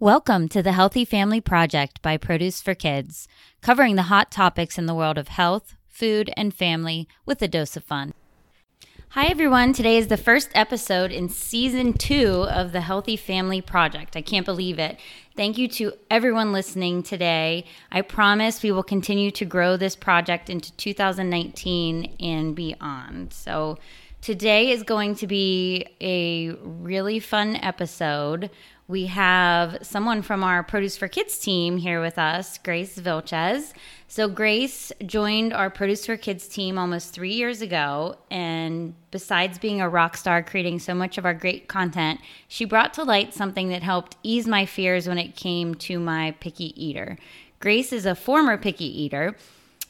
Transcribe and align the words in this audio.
Welcome 0.00 0.48
to 0.50 0.62
the 0.62 0.70
Healthy 0.70 1.04
Family 1.04 1.40
Project 1.40 2.00
by 2.02 2.18
Produce 2.18 2.62
for 2.62 2.72
Kids, 2.72 3.26
covering 3.60 3.96
the 3.96 4.02
hot 4.02 4.30
topics 4.30 4.78
in 4.78 4.86
the 4.86 4.94
world 4.94 5.18
of 5.18 5.26
health, 5.26 5.74
food, 5.88 6.30
and 6.36 6.54
family 6.54 7.08
with 7.26 7.42
a 7.42 7.48
dose 7.48 7.76
of 7.76 7.82
fun. 7.82 8.14
Hi, 9.08 9.26
everyone. 9.26 9.72
Today 9.72 9.98
is 9.98 10.06
the 10.06 10.16
first 10.16 10.50
episode 10.54 11.10
in 11.10 11.28
season 11.28 11.94
two 11.94 12.46
of 12.48 12.70
the 12.70 12.82
Healthy 12.82 13.16
Family 13.16 13.60
Project. 13.60 14.16
I 14.16 14.22
can't 14.22 14.46
believe 14.46 14.78
it. 14.78 15.00
Thank 15.34 15.58
you 15.58 15.66
to 15.66 15.94
everyone 16.08 16.52
listening 16.52 17.02
today. 17.02 17.64
I 17.90 18.02
promise 18.02 18.62
we 18.62 18.70
will 18.70 18.84
continue 18.84 19.32
to 19.32 19.44
grow 19.44 19.76
this 19.76 19.96
project 19.96 20.48
into 20.48 20.70
2019 20.76 22.14
and 22.20 22.54
beyond. 22.54 23.32
So, 23.32 23.78
today 24.20 24.70
is 24.70 24.84
going 24.84 25.16
to 25.16 25.26
be 25.26 25.86
a 26.00 26.50
really 26.62 27.18
fun 27.18 27.56
episode 27.56 28.50
we 28.88 29.04
have 29.04 29.76
someone 29.82 30.22
from 30.22 30.42
our 30.42 30.62
Produce 30.62 30.96
for 30.96 31.08
Kids 31.08 31.38
team 31.38 31.76
here 31.76 32.00
with 32.00 32.18
us, 32.18 32.56
Grace 32.56 32.98
Vilches. 32.98 33.74
So, 34.08 34.28
Grace 34.28 34.90
joined 35.04 35.52
our 35.52 35.68
Produce 35.68 36.06
for 36.06 36.16
Kids 36.16 36.48
team 36.48 36.78
almost 36.78 37.12
three 37.12 37.34
years 37.34 37.60
ago. 37.60 38.16
And 38.30 38.94
besides 39.10 39.58
being 39.58 39.82
a 39.82 39.88
rock 39.90 40.16
star 40.16 40.42
creating 40.42 40.78
so 40.78 40.94
much 40.94 41.18
of 41.18 41.26
our 41.26 41.34
great 41.34 41.68
content, 41.68 42.20
she 42.48 42.64
brought 42.64 42.94
to 42.94 43.04
light 43.04 43.34
something 43.34 43.68
that 43.68 43.82
helped 43.82 44.16
ease 44.22 44.46
my 44.46 44.64
fears 44.64 45.06
when 45.06 45.18
it 45.18 45.36
came 45.36 45.74
to 45.74 46.00
my 46.00 46.30
picky 46.40 46.72
eater. 46.82 47.18
Grace 47.60 47.92
is 47.92 48.06
a 48.06 48.14
former 48.14 48.56
picky 48.56 48.86
eater. 49.02 49.36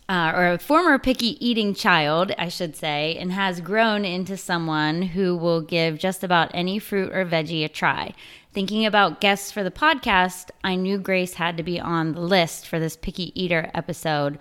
Uh, 0.09 0.33
or 0.35 0.53
a 0.53 0.59
former 0.59 0.99
picky 0.99 1.37
eating 1.47 1.75
child, 1.75 2.33
I 2.39 2.49
should 2.49 2.75
say, 2.75 3.19
and 3.21 3.31
has 3.31 3.61
grown 3.61 4.07
into 4.07 4.39
someone 4.39 5.03
who 5.03 5.37
will 5.37 5.61
give 5.61 5.99
just 5.99 6.25
about 6.25 6.51
any 6.55 6.79
fruit 6.79 7.13
or 7.13 7.27
veggie 7.27 7.65
a 7.65 7.69
try. 7.69 8.15
Thinking 8.55 8.87
about 8.87 9.21
guests 9.21 9.53
for 9.53 9.63
the 9.63 9.71
podcast, 9.71 10.51
I 10.65 10.77
knew 10.77 10.97
Grace 10.97 11.35
had 11.35 11.59
to 11.59 11.63
be 11.63 11.79
on 11.79 12.13
the 12.13 12.21
list 12.21 12.67
for 12.67 12.79
this 12.79 12.97
picky 12.97 13.39
eater 13.41 13.71
episode. 13.75 14.39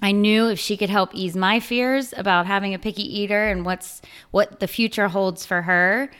I 0.00 0.12
knew 0.12 0.48
if 0.48 0.58
she 0.58 0.76
could 0.76 0.90
help 0.90 1.14
ease 1.14 1.36
my 1.36 1.60
fears 1.60 2.14
about 2.16 2.46
having 2.46 2.72
a 2.72 2.78
picky 2.78 3.02
eater 3.02 3.48
and 3.48 3.66
what's 3.66 4.00
what 4.30 4.60
the 4.60 4.68
future 4.68 5.08
holds 5.08 5.44
for 5.44 5.62
her, 5.62 6.10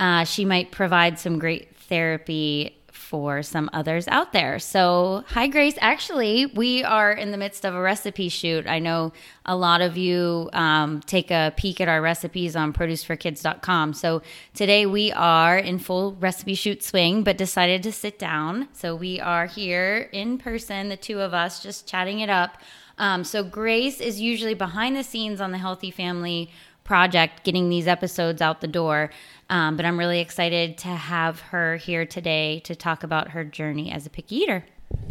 uh, 0.00 0.24
she 0.24 0.44
might 0.44 0.72
provide 0.72 1.18
some 1.18 1.38
great 1.38 1.76
therapy 1.76 2.77
for 3.08 3.42
some 3.42 3.70
others 3.72 4.06
out 4.08 4.34
there. 4.34 4.58
So, 4.58 5.24
hi, 5.28 5.46
Grace. 5.46 5.76
Actually, 5.80 6.44
we 6.44 6.84
are 6.84 7.10
in 7.10 7.30
the 7.30 7.38
midst 7.38 7.64
of 7.64 7.74
a 7.74 7.80
recipe 7.80 8.28
shoot. 8.28 8.66
I 8.66 8.80
know 8.80 9.14
a 9.46 9.56
lot 9.56 9.80
of 9.80 9.96
you 9.96 10.50
um, 10.52 11.00
take 11.00 11.30
a 11.30 11.54
peek 11.56 11.80
at 11.80 11.88
our 11.88 12.02
recipes 12.02 12.54
on 12.54 12.74
produceforkids.com. 12.74 13.94
So, 13.94 14.20
today 14.52 14.84
we 14.84 15.10
are 15.12 15.56
in 15.56 15.78
full 15.78 16.16
recipe 16.16 16.54
shoot 16.54 16.82
swing, 16.84 17.22
but 17.22 17.38
decided 17.38 17.82
to 17.84 17.92
sit 17.92 18.18
down. 18.18 18.68
So, 18.74 18.94
we 18.94 19.18
are 19.20 19.46
here 19.46 20.10
in 20.12 20.36
person, 20.36 20.90
the 20.90 20.96
two 20.98 21.20
of 21.20 21.32
us, 21.32 21.62
just 21.62 21.88
chatting 21.88 22.20
it 22.20 22.28
up. 22.28 22.58
Um, 22.98 23.24
so, 23.24 23.42
Grace 23.42 24.02
is 24.02 24.20
usually 24.20 24.54
behind 24.54 24.96
the 24.96 25.04
scenes 25.04 25.40
on 25.40 25.50
the 25.50 25.58
Healthy 25.58 25.92
Family 25.92 26.50
project 26.88 27.44
getting 27.44 27.68
these 27.68 27.86
episodes 27.86 28.40
out 28.40 28.62
the 28.62 28.66
door. 28.66 29.10
Um, 29.50 29.76
but 29.76 29.86
I'm 29.86 29.98
really 29.98 30.20
excited 30.20 30.78
to 30.78 30.88
have 30.88 31.40
her 31.40 31.76
here 31.76 32.04
today 32.04 32.60
to 32.60 32.74
talk 32.74 33.02
about 33.02 33.30
her 33.30 33.44
journey 33.44 33.90
as 33.90 34.06
a 34.06 34.10
picky 34.10 34.36
eater. 34.36 34.64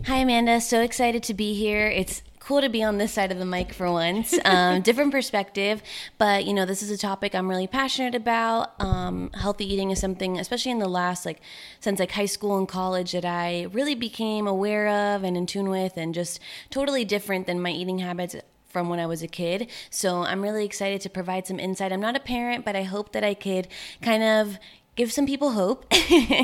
Hi, 0.06 0.18
Amanda. 0.18 0.62
So 0.62 0.82
excited 0.82 1.24
to 1.24 1.34
be 1.34 1.54
here. 1.54 1.88
It's 1.88 2.22
cool 2.40 2.62
to 2.62 2.70
be 2.70 2.82
on 2.82 2.98
this 2.98 3.12
side 3.12 3.32
of 3.32 3.40
the 3.40 3.46
mic 3.46 3.74
for 3.74 3.92
once. 3.92 4.34
Um, 4.46 4.82
different 4.84 5.12
perspective, 5.12 5.84
but 6.18 6.46
you 6.46 6.54
know, 6.54 6.66
this 6.66 6.82
is 6.82 6.90
a 6.90 6.98
topic 6.98 7.36
I'm 7.36 7.50
really 7.50 7.68
passionate 7.68 8.16
about. 8.16 8.80
Um, 8.82 9.32
healthy 9.34 9.72
eating 9.72 9.92
is 9.92 10.00
something, 10.00 10.40
especially 10.40 10.72
in 10.72 10.80
the 10.80 10.88
last 10.88 11.26
like 11.26 11.42
since 11.80 12.00
like 12.00 12.12
high 12.12 12.26
school 12.26 12.58
and 12.58 12.68
college, 12.68 13.12
that 13.12 13.26
I 13.26 13.64
really 13.74 13.96
became 13.96 14.48
aware 14.48 14.88
of 14.88 15.24
and 15.24 15.36
in 15.36 15.46
tune 15.46 15.70
with, 15.70 15.98
and 15.98 16.14
just 16.14 16.40
totally 16.70 17.04
different 17.04 17.48
than 17.48 17.62
my 17.62 17.72
eating 17.72 18.00
habits 18.00 18.36
from 18.68 18.90
when 18.90 19.00
I 19.00 19.06
was 19.06 19.22
a 19.22 19.28
kid. 19.28 19.70
So 19.90 20.24
I'm 20.24 20.42
really 20.42 20.66
excited 20.66 21.02
to 21.02 21.10
provide 21.10 21.48
some 21.48 21.60
insight. 21.60 21.92
I'm 21.92 22.02
not 22.02 22.16
a 22.16 22.20
parent, 22.20 22.66
but 22.66 22.76
I 22.76 22.84
hope 22.84 23.12
that 23.14 23.24
I 23.24 23.34
could 23.34 23.68
kind 24.02 24.24
of 24.24 24.58
give 24.98 25.12
some 25.12 25.26
people 25.26 25.52
hope. 25.52 25.86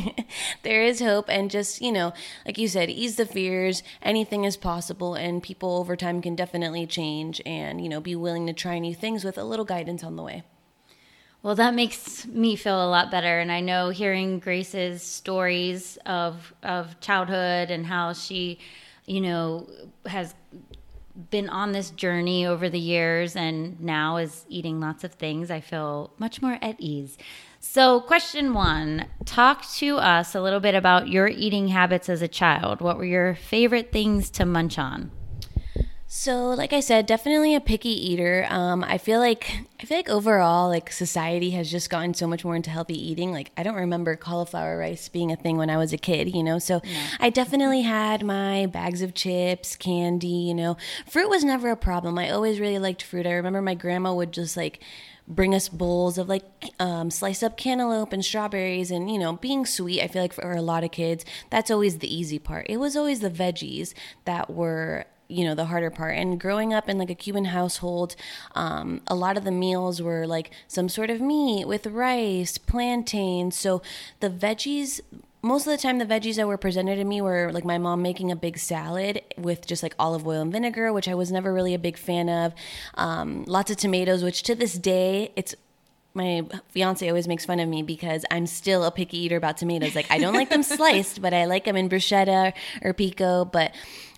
there 0.63 0.83
is 0.83 1.01
hope, 1.01 1.25
and 1.27 1.51
just, 1.51 1.81
you 1.81 1.91
know, 1.91 2.13
like 2.45 2.57
you 2.57 2.69
said, 2.69 2.89
ease 2.89 3.17
the 3.17 3.25
fears. 3.25 3.83
Anything 4.01 4.45
is 4.45 4.55
possible, 4.55 5.15
and 5.15 5.43
people 5.43 5.77
over 5.77 5.97
time 5.97 6.21
can 6.21 6.35
definitely 6.35 6.85
change 6.85 7.41
and, 7.45 7.81
you 7.81 7.89
know, 7.89 7.99
be 7.99 8.15
willing 8.15 8.47
to 8.47 8.53
try 8.53 8.79
new 8.79 8.95
things 8.95 9.25
with 9.25 9.37
a 9.37 9.43
little 9.43 9.65
guidance 9.65 10.03
on 10.03 10.15
the 10.15 10.23
way. 10.23 10.43
Well, 11.41 11.55
that 11.55 11.73
makes 11.73 12.25
me 12.25 12.55
feel 12.55 12.85
a 12.85 12.87
lot 12.87 13.11
better. 13.11 13.39
And 13.39 13.51
I 13.51 13.59
know 13.59 13.89
hearing 13.89 14.39
Grace's 14.39 15.03
stories 15.03 15.97
of, 16.05 16.53
of 16.63 16.97
childhood 17.01 17.69
and 17.69 17.85
how 17.85 18.13
she, 18.13 18.59
you 19.05 19.19
know, 19.19 19.67
has 20.05 20.33
been 21.29 21.49
on 21.49 21.71
this 21.71 21.91
journey 21.91 22.45
over 22.45 22.69
the 22.69 22.79
years 22.79 23.35
and 23.35 23.79
now 23.79 24.17
is 24.17 24.45
eating 24.49 24.79
lots 24.79 25.03
of 25.03 25.13
things, 25.13 25.51
I 25.51 25.59
feel 25.59 26.11
much 26.17 26.41
more 26.41 26.57
at 26.61 26.75
ease. 26.79 27.17
So, 27.59 28.01
question 28.01 28.53
one 28.53 29.05
talk 29.25 29.65
to 29.75 29.97
us 29.97 30.35
a 30.35 30.41
little 30.41 30.59
bit 30.59 30.75
about 30.75 31.07
your 31.07 31.27
eating 31.27 31.69
habits 31.69 32.09
as 32.09 32.21
a 32.21 32.27
child. 32.27 32.81
What 32.81 32.97
were 32.97 33.05
your 33.05 33.35
favorite 33.35 33.91
things 33.91 34.29
to 34.31 34.45
munch 34.45 34.77
on? 34.77 35.11
So, 36.15 36.49
like 36.49 36.73
I 36.73 36.79
said, 36.79 37.07
definitely 37.07 37.55
a 37.55 37.59
picky 37.59 37.89
eater. 37.89 38.45
Um, 38.47 38.83
I 38.83 38.99
feel 38.99 39.19
like 39.19 39.65
I 39.81 39.85
feel 39.85 39.97
like 39.97 40.09
overall, 40.09 40.69
like 40.69 40.91
society 40.91 41.49
has 41.51 41.71
just 41.71 41.89
gotten 41.89 42.13
so 42.13 42.27
much 42.27 42.45
more 42.45 42.55
into 42.55 42.69
healthy 42.69 42.93
eating. 42.93 43.31
Like 43.31 43.49
I 43.57 43.63
don't 43.63 43.73
remember 43.73 44.15
cauliflower 44.15 44.77
rice 44.77 45.09
being 45.09 45.31
a 45.31 45.35
thing 45.35 45.57
when 45.57 45.71
I 45.71 45.77
was 45.77 45.91
a 45.91 45.97
kid, 45.97 46.35
you 46.35 46.43
know. 46.43 46.59
So 46.59 46.81
I 47.19 47.31
definitely 47.31 47.81
had 47.81 48.23
my 48.23 48.67
bags 48.67 49.01
of 49.01 49.15
chips, 49.15 49.75
candy. 49.75 50.27
You 50.27 50.53
know, 50.53 50.77
fruit 51.07 51.29
was 51.29 51.43
never 51.43 51.71
a 51.71 51.75
problem. 51.75 52.19
I 52.19 52.29
always 52.29 52.59
really 52.59 52.77
liked 52.77 53.01
fruit. 53.01 53.25
I 53.25 53.31
remember 53.31 53.63
my 53.63 53.73
grandma 53.73 54.13
would 54.13 54.31
just 54.31 54.55
like 54.55 54.83
bring 55.27 55.55
us 55.55 55.67
bowls 55.67 56.19
of 56.19 56.29
like 56.29 56.43
um, 56.79 57.09
slice 57.09 57.41
up 57.41 57.57
cantaloupe 57.57 58.13
and 58.13 58.23
strawberries 58.23 58.91
and 58.91 59.09
you 59.09 59.17
know 59.17 59.33
being 59.37 59.65
sweet 59.65 60.01
i 60.01 60.07
feel 60.07 60.21
like 60.21 60.33
for 60.33 60.51
a 60.51 60.61
lot 60.61 60.83
of 60.83 60.91
kids 60.91 61.23
that's 61.49 61.71
always 61.71 61.99
the 61.99 62.13
easy 62.13 62.37
part 62.37 62.65
it 62.67 62.75
was 62.75 62.97
always 62.97 63.21
the 63.21 63.29
veggies 63.29 63.93
that 64.25 64.49
were 64.49 65.05
you 65.27 65.43
know 65.43 65.55
the 65.55 65.65
harder 65.65 65.89
part 65.89 66.15
and 66.15 66.39
growing 66.39 66.73
up 66.73 66.89
in 66.89 66.97
like 66.97 67.09
a 67.09 67.15
cuban 67.15 67.45
household 67.45 68.15
um, 68.55 69.01
a 69.07 69.15
lot 69.15 69.37
of 69.37 69.43
the 69.43 69.51
meals 69.51 70.01
were 70.01 70.27
like 70.27 70.51
some 70.67 70.89
sort 70.89 71.09
of 71.09 71.21
meat 71.21 71.67
with 71.67 71.87
rice 71.87 72.57
plantains 72.57 73.57
so 73.57 73.81
the 74.19 74.29
veggies 74.29 75.01
most 75.41 75.67
of 75.67 75.71
the 75.71 75.77
time 75.77 75.99
the 75.99 76.05
veggies 76.05 76.35
that 76.35 76.47
were 76.47 76.57
presented 76.57 76.95
to 76.95 77.03
me 77.03 77.21
were 77.21 77.51
like 77.51 77.65
my 77.65 77.77
mom 77.77 78.01
making 78.01 78.31
a 78.31 78.35
big 78.35 78.57
salad 78.57 79.21
with 79.37 79.65
just 79.65 79.83
like 79.83 79.95
olive 79.97 80.25
oil 80.27 80.41
and 80.41 80.51
vinegar 80.51 80.91
which 80.93 81.07
i 81.07 81.13
was 81.13 81.31
never 81.31 81.53
really 81.53 81.73
a 81.73 81.79
big 81.79 81.97
fan 81.97 82.29
of 82.29 82.53
um, 82.95 83.43
lots 83.45 83.71
of 83.71 83.77
tomatoes 83.77 84.23
which 84.23 84.43
to 84.43 84.55
this 84.55 84.73
day 84.73 85.31
it's 85.35 85.55
my 86.13 86.45
fiance 86.69 87.07
always 87.07 87.27
makes 87.27 87.45
fun 87.45 87.59
of 87.59 87.67
me 87.67 87.81
because 87.81 88.25
I'm 88.29 88.45
still 88.45 88.83
a 88.83 88.91
picky 88.91 89.17
eater 89.17 89.37
about 89.37 89.57
tomatoes. 89.57 89.95
Like 89.95 90.11
I 90.11 90.19
don't 90.19 90.33
like 90.33 90.49
them 90.49 90.63
sliced, 90.63 91.21
but 91.21 91.33
I 91.33 91.45
like 91.45 91.65
them 91.65 91.75
in 91.75 91.89
bruschetta 91.89 92.53
or 92.83 92.93
pico. 92.93 93.45
But 93.45 93.73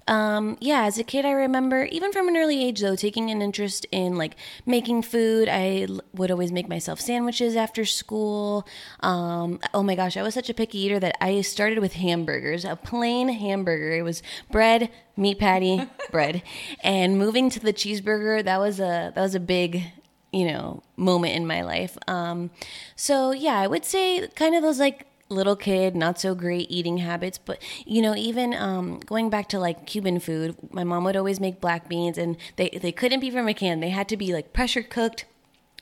um, 0.07 0.57
yeah, 0.61 0.83
as 0.85 0.99
a 0.99 1.03
kid, 1.03 1.25
I 1.25 1.31
remember, 1.31 1.85
even 1.85 2.11
from 2.11 2.27
an 2.27 2.37
early 2.37 2.63
age, 2.63 2.81
though, 2.81 2.95
taking 2.95 3.31
an 3.31 3.41
interest 3.41 3.87
in 3.91 4.15
like 4.15 4.35
making 4.65 5.01
food. 5.01 5.49
I 5.49 5.87
would 6.13 6.29
always 6.29 6.51
make 6.51 6.69
myself 6.69 7.01
sandwiches 7.01 7.55
after 7.55 7.85
school. 7.85 8.67
Um, 8.99 9.59
oh 9.73 9.81
my 9.81 9.95
gosh, 9.95 10.15
I 10.15 10.21
was 10.21 10.35
such 10.35 10.49
a 10.49 10.53
picky 10.53 10.77
eater 10.79 10.99
that 10.99 11.17
I 11.19 11.41
started 11.41 11.79
with 11.79 11.93
hamburgers, 11.93 12.65
a 12.65 12.75
plain 12.75 13.29
hamburger. 13.29 13.93
It 13.97 14.03
was 14.03 14.21
bread, 14.51 14.91
meat 15.17 15.39
patty, 15.39 15.87
bread, 16.11 16.43
and 16.83 17.17
moving 17.17 17.49
to 17.49 17.59
the 17.59 17.73
cheeseburger. 17.73 18.43
That 18.43 18.59
was 18.59 18.79
a 18.79 19.11
that 19.15 19.21
was 19.21 19.33
a 19.33 19.39
big 19.39 19.83
you 20.31 20.45
know 20.45 20.83
moment 20.97 21.33
in 21.35 21.47
my 21.47 21.63
life. 21.63 21.97
Um, 22.07 22.51
so 22.95 23.31
yeah, 23.31 23.59
I 23.59 23.65
would 23.65 23.85
say 23.85 24.27
kind 24.35 24.53
of 24.53 24.61
those 24.61 24.79
like 24.79 25.07
little 25.29 25.55
kid, 25.55 25.95
not 25.95 26.19
so 26.19 26.35
great 26.35 26.69
eating 26.69 26.97
habits. 26.97 27.37
But, 27.37 27.61
you 27.85 28.01
know, 28.01 28.15
even 28.15 28.53
um, 28.53 28.99
going 28.99 29.29
back 29.29 29.49
to 29.49 29.59
like 29.59 29.85
Cuban 29.85 30.19
food, 30.19 30.55
my 30.71 30.83
mom 30.83 31.03
would 31.05 31.15
always 31.15 31.39
make 31.39 31.59
black 31.61 31.89
beans 31.89 32.17
and 32.17 32.37
they, 32.57 32.69
they 32.69 32.91
couldn't 32.91 33.19
be 33.19 33.31
from 33.31 33.47
a 33.47 33.53
can. 33.53 33.79
They 33.79 33.89
had 33.89 34.07
to 34.09 34.17
be 34.17 34.33
like 34.33 34.53
pressure 34.53 34.83
cooked 34.83 35.25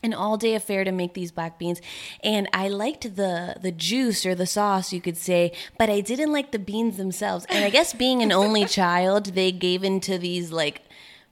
an 0.04 0.14
all 0.14 0.38
day 0.38 0.54
affair 0.54 0.84
to 0.84 0.92
make 0.92 1.14
these 1.14 1.32
black 1.32 1.58
beans 1.58 1.82
and 2.24 2.50
i 2.52 2.68
liked 2.68 3.16
the 3.16 3.56
the 3.62 3.72
juice 3.72 4.26
or 4.26 4.36
the 4.36 4.46
sauce 4.46 4.92
you 4.92 5.00
could 5.00 5.16
say 5.16 5.52
but 5.80 5.90
i 5.90 6.02
didn't 6.02 6.32
like 6.32 6.52
the 6.52 6.60
beans 6.60 6.98
themselves 6.98 7.46
and 7.50 7.64
i 7.64 7.70
guess 7.70 7.94
being 7.94 8.22
an 8.22 8.32
only 8.32 8.66
child 8.80 9.28
they 9.28 9.52
gave 9.52 9.84
into 9.84 10.18
these 10.18 10.52
like 10.52 10.82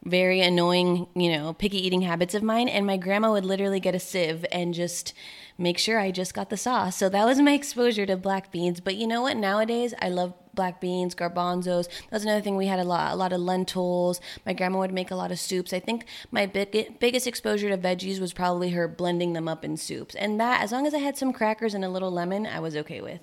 very 0.04 0.42
annoying 0.42 1.08
you 1.16 1.32
know 1.32 1.54
picky 1.54 1.78
eating 1.78 2.02
habits 2.02 2.34
of 2.34 2.42
mine 2.42 2.68
and 2.68 2.88
my 2.88 2.98
grandma 2.98 3.32
would 3.32 3.46
literally 3.46 3.80
get 3.80 3.94
a 3.94 4.00
sieve 4.00 4.44
and 4.52 4.74
just 4.74 5.14
make 5.62 5.78
sure 5.78 6.00
I 6.00 6.12
just 6.12 6.34
got 6.34 6.50
the 6.50 6.58
sauce. 6.58 6.98
So 6.98 7.08
that 7.10 7.26
was 7.26 7.40
my 7.40 7.54
exposure 7.62 8.06
to 8.06 8.18
black 8.18 8.52
beans. 8.52 8.80
But 8.80 8.96
you 8.96 9.08
know 9.08 9.22
what? 9.22 9.38
Nowadays, 9.38 9.94
I 10.02 10.10
love 10.10 10.34
black 10.54 10.82
beans, 10.82 11.16
garbanzos. 11.16 11.88
That 11.88 12.12
was 12.12 12.24
another 12.24 12.42
thing 12.42 12.58
we 12.58 12.68
had 12.68 12.80
a 12.80 12.84
lot, 12.84 13.14
a 13.14 13.16
lot 13.16 13.32
of 13.32 13.40
lentils. 13.40 14.20
My 14.46 14.54
grandma 14.54 14.80
would 14.80 14.94
make 14.94 15.12
a 15.12 15.16
lot 15.16 15.32
of 15.32 15.40
soups. 15.40 15.72
I 15.72 15.80
think 15.80 16.06
my 16.32 16.46
big, 16.46 17.00
biggest 17.00 17.28
exposure 17.28 17.70
to 17.70 17.78
veggies 17.78 18.20
was 18.20 18.34
probably 18.34 18.72
her 18.72 18.88
blending 18.88 19.34
them 19.34 19.48
up 19.48 19.64
in 19.64 19.78
soups. 19.78 20.16
And 20.16 20.40
that, 20.40 20.62
as 20.62 20.72
long 20.72 20.88
as 20.88 20.94
I 20.94 21.00
had 21.00 21.16
some 21.16 21.32
crackers 21.32 21.74
and 21.74 21.86
a 21.86 21.90
little 21.90 22.12
lemon, 22.12 22.46
I 22.46 22.60
was 22.60 22.76
okay 22.76 23.00
with. 23.00 23.22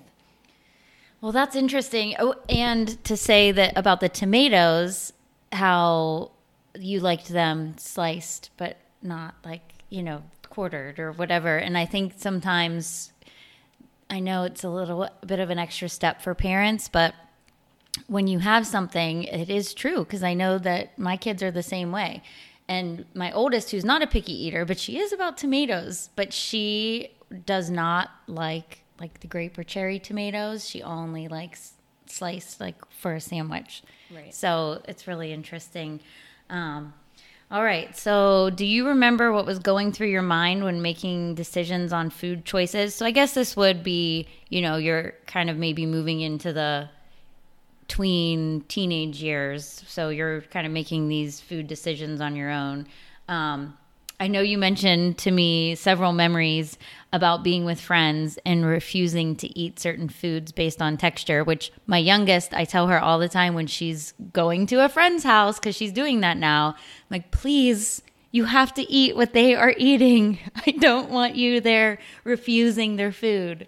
Well, 1.21 1.33
that's 1.33 1.55
interesting. 1.55 2.15
Oh, 2.17 2.35
and 2.47 3.03
to 3.03 3.17
say 3.17 3.51
that 3.51 3.73
about 3.75 3.99
the 3.99 4.07
tomatoes, 4.07 5.11
how 5.51 6.31
you 6.79 6.99
liked 6.99 7.29
them 7.29 7.77
sliced, 7.77 8.51
but 8.57 8.77
not 9.01 9.35
like, 9.43 9.61
you 9.89 10.01
know, 10.01 10.23
quartered 10.49 10.99
or 10.99 11.11
whatever. 11.11 11.57
And 11.57 11.77
I 11.77 11.85
think 11.85 12.13
sometimes 12.17 13.11
I 14.09 14.19
know 14.19 14.43
it's 14.43 14.63
a 14.63 14.69
little 14.69 15.07
bit 15.25 15.39
of 15.39 15.49
an 15.49 15.59
extra 15.59 15.89
step 15.89 16.21
for 16.21 16.33
parents, 16.33 16.87
but 16.87 17.13
when 18.07 18.27
you 18.27 18.39
have 18.39 18.65
something, 18.65 19.23
it 19.23 19.49
is 19.49 19.73
true 19.73 19.99
because 19.99 20.23
I 20.23 20.33
know 20.33 20.57
that 20.57 20.97
my 20.97 21.17
kids 21.17 21.43
are 21.43 21.51
the 21.51 21.63
same 21.63 21.91
way. 21.91 22.23
And 22.67 23.05
my 23.13 23.31
oldest, 23.31 23.71
who's 23.71 23.85
not 23.85 24.01
a 24.01 24.07
picky 24.07 24.45
eater, 24.45 24.63
but 24.63 24.79
she 24.79 24.99
is 24.99 25.11
about 25.11 25.37
tomatoes, 25.37 26.09
but 26.15 26.33
she 26.33 27.11
does 27.45 27.69
not 27.69 28.09
like 28.27 28.83
like 28.99 29.21
the 29.21 29.27
grape 29.27 29.57
or 29.57 29.63
cherry 29.63 29.97
tomatoes. 29.97 30.67
She 30.67 30.83
only 30.83 31.27
likes 31.27 31.73
sliced 32.05 32.59
like 32.59 32.75
for 32.91 33.15
a 33.15 33.21
sandwich. 33.21 33.81
Right. 34.13 34.33
So 34.33 34.81
it's 34.87 35.07
really 35.07 35.31
interesting. 35.31 36.01
Um, 36.49 36.93
all 37.51 37.63
right. 37.63 37.97
So, 37.97 38.51
do 38.51 38.65
you 38.65 38.87
remember 38.87 39.31
what 39.31 39.45
was 39.45 39.57
going 39.57 39.91
through 39.91 40.09
your 40.09 40.21
mind 40.21 40.63
when 40.63 40.81
making 40.81 41.35
decisions 41.35 41.91
on 41.91 42.11
food 42.11 42.45
choices? 42.45 42.93
So, 42.93 43.05
I 43.05 43.11
guess 43.11 43.33
this 43.33 43.55
would 43.57 43.83
be, 43.83 44.27
you 44.49 44.61
know, 44.61 44.77
you're 44.77 45.13
kind 45.25 45.49
of 45.49 45.57
maybe 45.57 45.85
moving 45.85 46.21
into 46.21 46.53
the 46.53 46.89
tween 47.87 48.63
teenage 48.67 49.23
years. 49.23 49.83
So, 49.87 50.09
you're 50.09 50.41
kind 50.41 50.67
of 50.67 50.73
making 50.73 51.07
these 51.07 51.41
food 51.41 51.67
decisions 51.67 52.21
on 52.21 52.35
your 52.35 52.51
own. 52.51 52.87
Um, 53.27 53.75
I 54.21 54.27
know 54.27 54.41
you 54.41 54.57
mentioned 54.57 55.17
to 55.19 55.31
me 55.31 55.75
several 55.75 56.11
memories 56.11 56.77
about 57.13 57.41
being 57.41 57.63
with 57.63 57.79
friends 57.79 58.37
and 58.45 58.65
refusing 58.65 59.35
to 59.37 59.59
eat 59.59 59.79
certain 59.79 60.09
foods 60.09 60.51
based 60.51 60.81
on 60.81 60.97
texture, 60.97 61.43
which 61.45 61.71
my 61.87 61.97
youngest, 61.97 62.53
I 62.53 62.65
tell 62.65 62.87
her 62.87 62.99
all 62.99 63.17
the 63.17 63.29
time 63.29 63.53
when 63.53 63.67
she's 63.67 64.13
going 64.33 64.67
to 64.67 64.83
a 64.83 64.89
friend's 64.89 65.23
house 65.23 65.57
because 65.57 65.75
she's 65.75 65.93
doing 65.93 66.19
that 66.19 66.35
now. 66.35 66.75
I'm 66.75 66.75
like, 67.09 67.31
please, 67.31 68.01
you 68.31 68.43
have 68.43 68.73
to 68.73 68.91
eat 68.91 69.15
what 69.15 69.31
they 69.31 69.55
are 69.55 69.73
eating. 69.77 70.39
I 70.67 70.71
don't 70.71 71.09
want 71.09 71.35
you 71.35 71.61
there 71.61 71.97
refusing 72.25 72.97
their 72.97 73.13
food. 73.13 73.67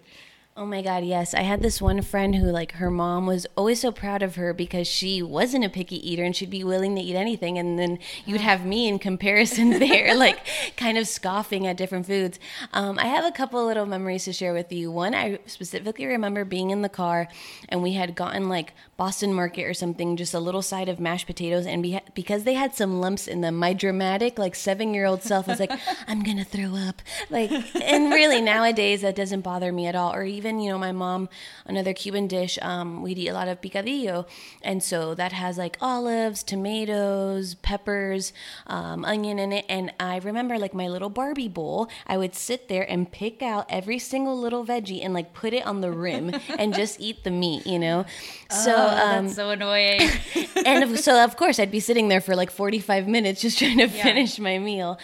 Oh 0.54 0.66
my 0.66 0.82
God, 0.82 1.02
yes. 1.02 1.32
I 1.32 1.40
had 1.40 1.62
this 1.62 1.80
one 1.80 2.02
friend 2.02 2.34
who, 2.34 2.44
like, 2.50 2.72
her 2.72 2.90
mom 2.90 3.24
was 3.24 3.46
always 3.56 3.80
so 3.80 3.90
proud 3.90 4.22
of 4.22 4.36
her 4.36 4.52
because 4.52 4.86
she 4.86 5.22
wasn't 5.22 5.64
a 5.64 5.70
picky 5.70 5.96
eater 6.06 6.24
and 6.24 6.36
she'd 6.36 6.50
be 6.50 6.62
willing 6.62 6.94
to 6.94 7.00
eat 7.00 7.16
anything. 7.16 7.56
And 7.56 7.78
then 7.78 7.98
you'd 8.26 8.42
have 8.42 8.66
me 8.66 8.86
in 8.86 8.98
comparison 8.98 9.70
there, 9.78 10.14
like, 10.18 10.46
kind 10.76 10.98
of 10.98 11.08
scoffing 11.08 11.66
at 11.66 11.78
different 11.78 12.04
foods. 12.04 12.38
Um, 12.74 12.98
I 12.98 13.06
have 13.06 13.24
a 13.24 13.32
couple 13.32 13.64
little 13.64 13.86
memories 13.86 14.26
to 14.26 14.34
share 14.34 14.52
with 14.52 14.70
you. 14.70 14.90
One, 14.90 15.14
I 15.14 15.38
specifically 15.46 16.04
remember 16.04 16.44
being 16.44 16.68
in 16.68 16.82
the 16.82 16.90
car 16.90 17.28
and 17.70 17.82
we 17.82 17.94
had 17.94 18.14
gotten, 18.14 18.50
like, 18.50 18.74
Boston 18.98 19.32
Market 19.32 19.64
or 19.64 19.72
something, 19.72 20.18
just 20.18 20.34
a 20.34 20.38
little 20.38 20.60
side 20.62 20.90
of 20.90 21.00
mashed 21.00 21.26
potatoes. 21.26 21.64
And 21.64 21.82
be- 21.82 21.98
because 22.14 22.44
they 22.44 22.54
had 22.54 22.74
some 22.74 23.00
lumps 23.00 23.26
in 23.26 23.40
them, 23.40 23.56
my 23.56 23.72
dramatic, 23.72 24.38
like, 24.38 24.54
seven 24.54 24.92
year 24.92 25.06
old 25.06 25.22
self 25.22 25.46
was 25.48 25.58
like, 25.58 25.72
I'm 26.06 26.22
going 26.22 26.36
to 26.36 26.44
throw 26.44 26.76
up. 26.76 27.00
Like, 27.30 27.50
and 27.80 28.12
really, 28.12 28.42
nowadays, 28.42 29.00
that 29.00 29.16
doesn't 29.16 29.40
bother 29.40 29.72
me 29.72 29.86
at 29.86 29.94
all. 29.96 30.12
Or 30.14 30.22
even, 30.24 30.41
you 30.44 30.70
know, 30.70 30.78
my 30.78 30.92
mom, 30.92 31.28
another 31.66 31.92
Cuban 31.92 32.26
dish, 32.26 32.58
um, 32.62 33.02
we'd 33.02 33.18
eat 33.18 33.28
a 33.28 33.34
lot 33.34 33.48
of 33.48 33.60
picadillo. 33.60 34.26
And 34.62 34.82
so 34.82 35.14
that 35.14 35.32
has 35.32 35.58
like 35.58 35.76
olives, 35.80 36.42
tomatoes, 36.42 37.54
peppers, 37.56 38.32
um, 38.66 39.04
onion 39.04 39.38
in 39.38 39.52
it. 39.52 39.64
And 39.68 39.92
I 40.00 40.18
remember 40.18 40.58
like 40.58 40.74
my 40.74 40.88
little 40.88 41.10
Barbie 41.10 41.48
bowl, 41.48 41.88
I 42.06 42.16
would 42.16 42.34
sit 42.34 42.68
there 42.68 42.88
and 42.90 43.10
pick 43.10 43.42
out 43.42 43.66
every 43.68 43.98
single 43.98 44.38
little 44.38 44.64
veggie 44.64 45.04
and 45.04 45.12
like 45.12 45.34
put 45.34 45.52
it 45.52 45.66
on 45.66 45.80
the 45.80 45.90
rim 45.90 46.32
and 46.58 46.74
just 46.82 47.00
eat 47.00 47.24
the 47.24 47.30
meat, 47.30 47.66
you 47.66 47.78
know? 47.78 48.04
So, 48.50 48.74
oh, 48.74 48.88
um, 48.88 49.24
that's 49.26 49.36
so 49.36 49.50
annoying. 49.50 50.00
and 50.66 50.98
so, 50.98 51.22
of 51.22 51.36
course, 51.36 51.58
I'd 51.58 51.70
be 51.70 51.80
sitting 51.80 52.08
there 52.08 52.20
for 52.20 52.34
like 52.34 52.50
45 52.50 53.08
minutes 53.08 53.42
just 53.42 53.58
trying 53.58 53.78
to 53.78 53.88
yeah. 53.88 54.02
finish 54.02 54.38
my 54.38 54.58
meal. 54.58 54.98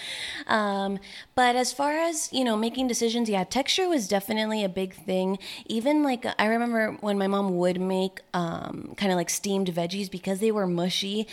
Um, 0.46 0.98
but 1.34 1.56
as 1.56 1.72
far 1.72 1.92
as, 1.92 2.32
you 2.32 2.44
know, 2.44 2.56
making 2.56 2.88
decisions, 2.88 3.28
yeah, 3.28 3.44
texture 3.44 3.88
was 3.88 4.08
definitely 4.08 4.64
a 4.64 4.68
big 4.68 4.94
thing. 4.94 5.27
Even 5.66 6.02
like, 6.02 6.24
I 6.38 6.46
remember 6.46 6.96
when 7.00 7.18
my 7.18 7.26
mom 7.26 7.56
would 7.58 7.80
make 7.80 8.20
um, 8.32 8.94
kind 8.96 9.12
of 9.12 9.16
like 9.16 9.30
steamed 9.30 9.68
veggies 9.68 10.10
because 10.10 10.40
they 10.40 10.52
were 10.52 10.66
mushy 10.66 11.26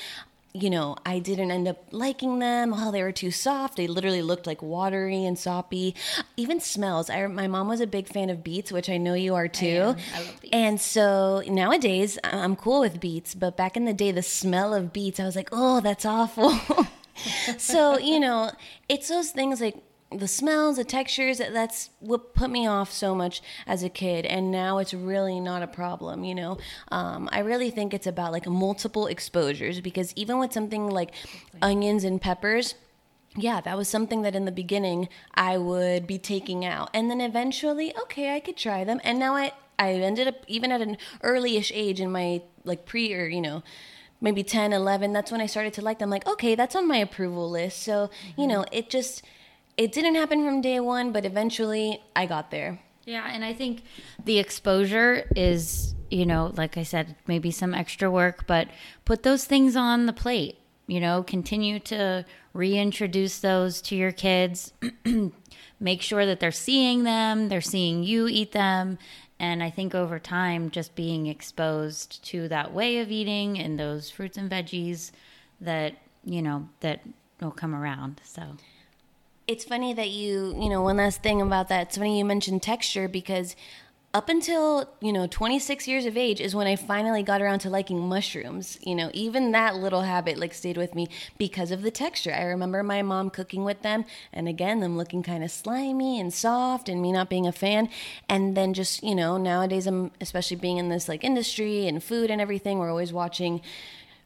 you 0.55 0.69
know, 0.69 0.95
I 1.05 1.19
didn't 1.19 1.51
end 1.51 1.67
up 1.67 1.83
liking 1.91 2.39
them. 2.39 2.73
Oh, 2.73 2.89
they 2.89 3.03
were 3.03 3.11
too 3.11 3.29
soft. 3.29 3.75
They 3.75 3.87
literally 3.87 4.21
looked 4.21 4.47
like 4.47 4.61
watery 4.61 5.25
and 5.25 5.37
soppy. 5.37 5.95
Even 6.37 6.61
smells. 6.61 7.09
I, 7.09 7.27
my 7.27 7.47
mom 7.47 7.67
was 7.67 7.81
a 7.81 7.87
big 7.87 8.07
fan 8.07 8.29
of 8.29 8.41
beets, 8.41 8.71
which 8.71 8.89
I 8.89 8.95
know 8.95 9.15
you 9.15 9.35
are 9.35 9.49
too. 9.49 9.95
I, 10.13 10.17
I 10.17 10.23
love 10.23 10.41
beets. 10.41 10.53
And 10.53 10.79
so 10.79 11.43
nowadays, 11.45 12.17
I'm 12.23 12.55
cool 12.55 12.79
with 12.79 13.01
beets. 13.01 13.35
But 13.35 13.57
back 13.57 13.75
in 13.75 13.83
the 13.83 13.93
day, 13.93 14.11
the 14.11 14.23
smell 14.23 14.73
of 14.73 14.93
beets, 14.93 15.19
I 15.19 15.25
was 15.25 15.35
like, 15.35 15.49
oh, 15.51 15.81
that's 15.81 16.05
awful. 16.05 16.57
so 17.57 17.97
you 17.97 18.21
know, 18.21 18.51
it's 18.87 19.09
those 19.09 19.31
things 19.31 19.59
like 19.59 19.75
the 20.19 20.27
smells, 20.27 20.77
the 20.77 20.83
textures, 20.83 21.37
that's 21.37 21.89
what 21.99 22.33
put 22.33 22.49
me 22.49 22.67
off 22.67 22.91
so 22.91 23.15
much 23.15 23.41
as 23.67 23.83
a 23.83 23.89
kid. 23.89 24.25
And 24.25 24.51
now 24.51 24.77
it's 24.77 24.93
really 24.93 25.39
not 25.39 25.61
a 25.61 25.67
problem, 25.67 26.23
you 26.23 26.35
know? 26.35 26.57
Um, 26.91 27.29
I 27.31 27.39
really 27.39 27.69
think 27.69 27.93
it's 27.93 28.07
about 28.07 28.31
like 28.31 28.47
multiple 28.47 29.07
exposures 29.07 29.81
because 29.81 30.13
even 30.15 30.39
with 30.39 30.53
something 30.53 30.89
like 30.89 31.11
onions 31.61 32.03
and 32.03 32.21
peppers, 32.21 32.75
yeah, 33.35 33.61
that 33.61 33.77
was 33.77 33.89
something 33.89 34.21
that 34.21 34.35
in 34.35 34.45
the 34.45 34.51
beginning 34.51 35.09
I 35.33 35.57
would 35.57 36.07
be 36.07 36.17
taking 36.17 36.65
out. 36.65 36.89
And 36.93 37.09
then 37.09 37.21
eventually, 37.21 37.95
okay, 38.03 38.35
I 38.35 38.39
could 38.39 38.57
try 38.57 38.83
them. 38.83 39.01
And 39.03 39.19
now 39.19 39.35
I, 39.35 39.51
I 39.77 39.93
ended 39.93 40.27
up, 40.27 40.35
even 40.47 40.71
at 40.71 40.81
an 40.81 40.97
early-ish 41.21 41.71
age 41.73 41.99
in 41.99 42.11
my 42.11 42.41
like 42.63 42.85
pre 42.85 43.13
or, 43.13 43.27
you 43.27 43.41
know, 43.41 43.63
maybe 44.21 44.43
10, 44.43 44.73
11, 44.73 45.13
that's 45.13 45.31
when 45.31 45.41
I 45.41 45.45
started 45.45 45.73
to 45.73 45.81
like 45.81 45.99
them. 45.99 46.09
Like, 46.09 46.25
okay, 46.27 46.55
that's 46.55 46.75
on 46.75 46.87
my 46.87 46.97
approval 46.97 47.49
list. 47.49 47.83
So, 47.83 48.07
mm-hmm. 48.07 48.41
you 48.41 48.47
know, 48.47 48.65
it 48.71 48.89
just 48.89 49.21
it 49.77 49.91
didn't 49.91 50.15
happen 50.15 50.45
from 50.45 50.61
day 50.61 50.79
one, 50.79 51.11
but 51.11 51.25
eventually 51.25 52.01
I 52.15 52.25
got 52.25 52.51
there. 52.51 52.79
Yeah, 53.05 53.29
and 53.31 53.45
I 53.45 53.53
think 53.53 53.83
the 54.23 54.39
exposure 54.39 55.29
is, 55.35 55.93
you 56.09 56.25
know, 56.25 56.51
like 56.55 56.77
I 56.77 56.83
said, 56.83 57.15
maybe 57.27 57.51
some 57.51 57.73
extra 57.73 58.09
work, 58.09 58.47
but 58.47 58.67
put 59.05 59.23
those 59.23 59.45
things 59.45 59.75
on 59.75 60.05
the 60.05 60.13
plate. 60.13 60.57
You 60.87 60.99
know, 60.99 61.23
continue 61.23 61.79
to 61.79 62.25
reintroduce 62.53 63.39
those 63.39 63.81
to 63.83 63.95
your 63.95 64.11
kids. 64.11 64.73
Make 65.79 66.01
sure 66.01 66.25
that 66.25 66.39
they're 66.39 66.51
seeing 66.51 67.03
them, 67.03 67.49
they're 67.49 67.61
seeing 67.61 68.03
you 68.03 68.27
eat 68.27 68.53
them. 68.53 68.97
And 69.39 69.61
I 69.61 69.69
think 69.69 69.93
over 69.93 70.17
time, 70.17 70.71
just 70.71 70.95
being 70.95 71.27
exposed 71.27 72.23
to 72.25 72.47
that 72.47 72.73
way 72.73 72.99
of 72.99 73.11
eating 73.11 73.59
and 73.59 73.77
those 73.77 74.09
fruits 74.09 74.37
and 74.37 74.49
veggies 74.49 75.11
that, 75.59 75.95
you 76.23 76.41
know, 76.41 76.69
that 76.79 77.01
will 77.41 77.51
come 77.51 77.75
around. 77.75 78.21
So 78.23 78.55
it's 79.47 79.63
funny 79.63 79.93
that 79.93 80.09
you, 80.09 80.55
you 80.59 80.69
know, 80.69 80.81
one 80.81 80.97
last 80.97 81.21
thing 81.21 81.41
about 81.41 81.69
that. 81.69 81.87
It's 81.87 81.97
funny 81.97 82.17
you 82.17 82.25
mentioned 82.25 82.63
texture 82.63 83.07
because 83.07 83.55
up 84.15 84.29
until, 84.29 84.89
you 85.01 85.11
know, 85.11 85.27
26 85.27 85.89
years 85.89 86.05
of 86.05 86.15
age 86.15 86.39
is 86.39 86.55
when 86.55 86.67
I 86.67 86.77
finally 86.77 87.21
got 87.21 87.41
around 87.41 87.59
to 87.59 87.69
liking 87.69 87.99
mushrooms. 87.99 88.79
You 88.81 88.95
know, 88.95 89.11
even 89.13 89.51
that 89.51 89.75
little 89.75 90.03
habit 90.03 90.37
like 90.37 90.53
stayed 90.53 90.77
with 90.77 90.95
me 90.95 91.09
because 91.37 91.69
of 91.69 91.81
the 91.81 91.91
texture. 91.91 92.33
I 92.33 92.43
remember 92.43 92.81
my 92.81 93.01
mom 93.01 93.29
cooking 93.29 93.65
with 93.65 93.81
them 93.81 94.05
and 94.31 94.47
again, 94.47 94.79
them 94.79 94.95
looking 94.95 95.21
kind 95.21 95.43
of 95.43 95.51
slimy 95.51 96.19
and 96.19 96.33
soft 96.33 96.87
and 96.87 97.01
me 97.01 97.11
not 97.11 97.29
being 97.29 97.45
a 97.45 97.51
fan. 97.51 97.89
And 98.29 98.55
then 98.55 98.73
just, 98.73 99.03
you 99.03 99.15
know, 99.15 99.37
nowadays 99.37 99.85
I'm, 99.85 100.11
especially 100.21 100.57
being 100.57 100.77
in 100.77 100.87
this 100.87 101.09
like 101.09 101.23
industry 101.23 101.85
and 101.85 102.01
food 102.01 102.31
and 102.31 102.39
everything, 102.39 102.79
we're 102.79 102.89
always 102.89 103.11
watching 103.11 103.61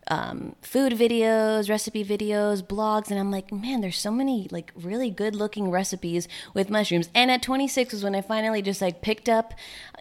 um, 0.10 0.56
food 0.62 0.94
videos, 0.94 1.70
recipe 1.70 2.04
videos, 2.04 2.64
blogs, 2.64 3.12
and 3.12 3.20
I'm 3.20 3.32
like, 3.32 3.52
man, 3.52 3.82
there's 3.82 3.98
so 3.98 4.12
many 4.12 4.48
like 4.52 4.72
really 4.76 5.12
good 5.12 5.36
looking 5.36 5.70
recipes 5.70 6.28
with 6.54 6.70
mushrooms. 6.70 7.10
And 7.14 7.30
at 7.30 7.44
26 7.44 7.94
was 7.94 8.04
when 8.04 8.16
I 8.16 8.22
finally 8.22 8.62
just 8.62 8.82
like 8.82 9.02
picked 9.02 9.30
up, 9.30 9.54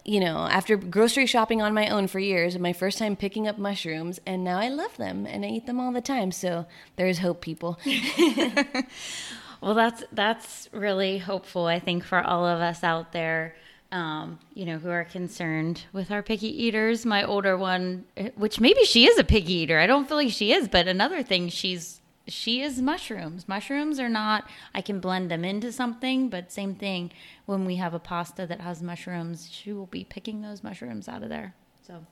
you 0.03 0.19
know, 0.19 0.47
after 0.49 0.75
grocery 0.75 1.27
shopping 1.27 1.61
on 1.61 1.73
my 1.73 1.89
own 1.89 2.07
for 2.07 2.19
years, 2.19 2.57
my 2.57 2.73
first 2.73 2.97
time 2.97 3.15
picking 3.15 3.47
up 3.47 3.59
mushrooms, 3.59 4.19
and 4.25 4.43
now 4.43 4.59
I 4.59 4.69
love 4.69 4.97
them 4.97 5.27
and 5.27 5.45
I 5.45 5.49
eat 5.49 5.67
them 5.67 5.79
all 5.79 5.91
the 5.91 6.01
time. 6.01 6.31
So 6.31 6.65
there's 6.95 7.19
hope, 7.19 7.41
people. 7.41 7.79
well, 9.61 9.75
that's 9.75 10.03
that's 10.11 10.69
really 10.71 11.19
hopeful. 11.19 11.65
I 11.67 11.79
think 11.79 12.03
for 12.03 12.21
all 12.21 12.45
of 12.47 12.61
us 12.61 12.83
out 12.83 13.11
there 13.11 13.55
um, 13.91 14.39
you 14.53 14.65
know, 14.65 14.77
who 14.77 14.89
are 14.89 15.03
concerned 15.03 15.83
with 15.93 16.11
our 16.11 16.21
picky 16.21 16.65
eaters. 16.65 17.05
My 17.05 17.23
older 17.23 17.57
one, 17.57 18.05
which 18.35 18.59
maybe 18.59 18.83
she 18.83 19.07
is 19.07 19.17
a 19.17 19.23
picky 19.23 19.53
eater. 19.53 19.79
I 19.79 19.87
don't 19.87 20.07
feel 20.07 20.17
like 20.17 20.31
she 20.31 20.53
is, 20.53 20.67
but 20.67 20.87
another 20.87 21.23
thing 21.23 21.49
she's 21.49 22.01
she 22.27 22.61
is 22.61 22.79
mushrooms. 22.79 23.47
Mushrooms 23.47 23.99
are 23.99 24.09
not 24.09 24.47
I 24.73 24.81
can 24.81 24.99
blend 24.99 25.31
them 25.31 25.43
into 25.43 25.71
something, 25.71 26.29
but 26.29 26.51
same 26.51 26.75
thing 26.75 27.11
when 27.45 27.65
we 27.65 27.77
have 27.77 27.93
a 27.93 27.99
pasta 27.99 28.45
that 28.45 28.61
has 28.61 28.83
mushrooms, 28.83 29.49
she 29.51 29.73
will 29.73 29.87
be 29.87 30.03
picking 30.03 30.41
those 30.41 30.63
mushrooms 30.63 31.07
out 31.07 31.23
of 31.23 31.29
there. 31.29 31.55
So 31.81 32.05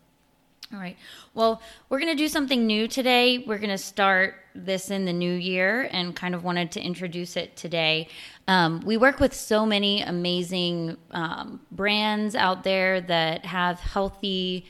all 0.73 0.79
right. 0.79 0.97
Well, 1.33 1.61
we're 1.87 1.99
going 1.99 2.11
to 2.11 2.21
do 2.21 2.27
something 2.27 2.67
new 2.67 2.89
today. 2.89 3.37
We're 3.37 3.57
going 3.57 3.69
to 3.69 3.77
start 3.77 4.35
this 4.53 4.91
in 4.91 5.05
the 5.05 5.13
new 5.13 5.33
year 5.33 5.87
and 5.91 6.13
kind 6.13 6.35
of 6.35 6.43
wanted 6.43 6.71
to 6.73 6.81
introduce 6.81 7.37
it 7.37 7.55
today. 7.55 8.09
Um, 8.49 8.81
we 8.85 8.97
work 8.97 9.21
with 9.21 9.33
so 9.33 9.65
many 9.65 10.01
amazing 10.01 10.97
um, 11.11 11.61
brands 11.71 12.35
out 12.35 12.65
there 12.65 12.99
that 12.99 13.45
have 13.45 13.79
healthy 13.79 14.65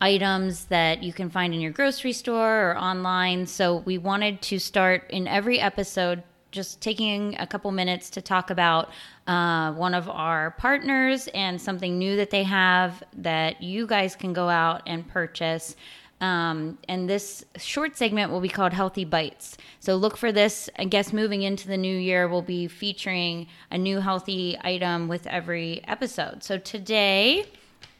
items 0.00 0.64
that 0.66 1.04
you 1.04 1.12
can 1.12 1.30
find 1.30 1.54
in 1.54 1.60
your 1.60 1.72
grocery 1.72 2.12
store 2.12 2.72
or 2.72 2.78
online. 2.78 3.46
So 3.46 3.76
we 3.76 3.98
wanted 3.98 4.42
to 4.42 4.58
start 4.58 5.08
in 5.10 5.28
every 5.28 5.60
episode 5.60 6.24
just 6.56 6.80
taking 6.80 7.36
a 7.38 7.46
couple 7.46 7.70
minutes 7.70 8.10
to 8.10 8.20
talk 8.20 8.50
about 8.50 8.90
uh, 9.28 9.72
one 9.74 9.94
of 9.94 10.08
our 10.08 10.52
partners 10.52 11.28
and 11.34 11.60
something 11.60 11.98
new 11.98 12.16
that 12.16 12.30
they 12.30 12.42
have 12.42 13.04
that 13.14 13.62
you 13.62 13.86
guys 13.86 14.16
can 14.16 14.32
go 14.32 14.48
out 14.48 14.82
and 14.86 15.06
purchase. 15.06 15.76
Um, 16.20 16.78
and 16.88 17.08
this 17.08 17.44
short 17.58 17.96
segment 17.96 18.32
will 18.32 18.40
be 18.40 18.48
called 18.48 18.72
Healthy 18.72 19.04
Bites. 19.04 19.58
So 19.80 19.96
look 19.96 20.16
for 20.16 20.32
this. 20.32 20.70
I 20.78 20.86
guess 20.86 21.12
moving 21.12 21.42
into 21.42 21.68
the 21.68 21.76
new 21.76 21.96
year, 21.96 22.26
we'll 22.26 22.40
be 22.40 22.68
featuring 22.68 23.46
a 23.70 23.76
new 23.76 24.00
healthy 24.00 24.56
item 24.62 25.08
with 25.08 25.26
every 25.26 25.82
episode. 25.86 26.42
So 26.42 26.56
today 26.56 27.44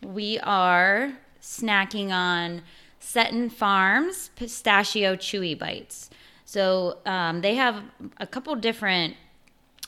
we 0.02 0.38
are 0.40 1.12
snacking 1.42 2.10
on 2.10 2.62
Setton 3.00 3.52
Farms 3.52 4.30
Pistachio 4.34 5.14
Chewy 5.14 5.56
Bites. 5.56 6.10
So 6.46 6.98
um, 7.04 7.40
they 7.42 7.56
have 7.56 7.82
a 8.18 8.26
couple 8.26 8.54
different 8.54 9.16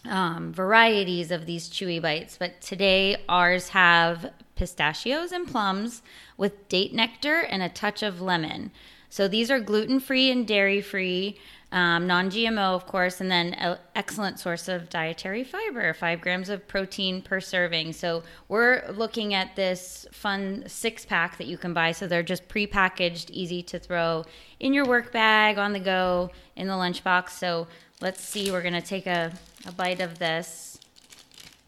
um, 0.04 0.52
varieties 0.52 1.30
of 1.30 1.46
these 1.46 1.68
chewy 1.70 2.02
bites, 2.02 2.36
but 2.36 2.60
today 2.60 3.22
ours 3.28 3.70
have 3.70 4.32
pistachios 4.56 5.30
and 5.30 5.46
plums 5.46 6.02
with 6.36 6.68
date 6.68 6.92
nectar 6.92 7.40
and 7.40 7.62
a 7.62 7.68
touch 7.68 8.02
of 8.02 8.20
lemon. 8.20 8.72
So 9.08 9.28
these 9.28 9.52
are 9.52 9.60
gluten 9.60 10.00
free 10.00 10.30
and 10.32 10.46
dairy 10.46 10.82
free 10.82 11.38
um, 11.70 12.06
non 12.06 12.30
GMO, 12.30 12.74
of 12.74 12.86
course, 12.86 13.20
and 13.20 13.30
then 13.30 13.52
an 13.54 13.76
excellent 13.94 14.38
source 14.38 14.68
of 14.68 14.88
dietary 14.88 15.44
fiber, 15.44 15.92
five 15.92 16.22
grams 16.22 16.48
of 16.48 16.66
protein 16.66 17.20
per 17.20 17.40
serving. 17.40 17.92
So 17.92 18.22
we're 18.48 18.90
looking 18.90 19.34
at 19.34 19.54
this 19.54 20.06
fun 20.10 20.64
six 20.66 21.04
pack 21.04 21.36
that 21.36 21.46
you 21.46 21.58
can 21.58 21.74
buy. 21.74 21.92
So 21.92 22.06
they're 22.06 22.22
just 22.22 22.48
pre-packaged, 22.48 23.30
easy 23.30 23.62
to 23.64 23.78
throw 23.78 24.24
in 24.58 24.72
your 24.72 24.86
work 24.86 25.12
bag, 25.12 25.58
on 25.58 25.74
the 25.74 25.80
go, 25.80 26.30
in 26.56 26.68
the 26.68 26.72
lunchbox. 26.72 27.30
So 27.30 27.66
let's 28.00 28.24
see, 28.24 28.50
we're 28.50 28.62
going 28.62 28.72
to 28.72 28.80
take 28.80 29.06
a, 29.06 29.34
a 29.66 29.72
bite 29.72 30.00
of 30.00 30.18
this. 30.18 30.78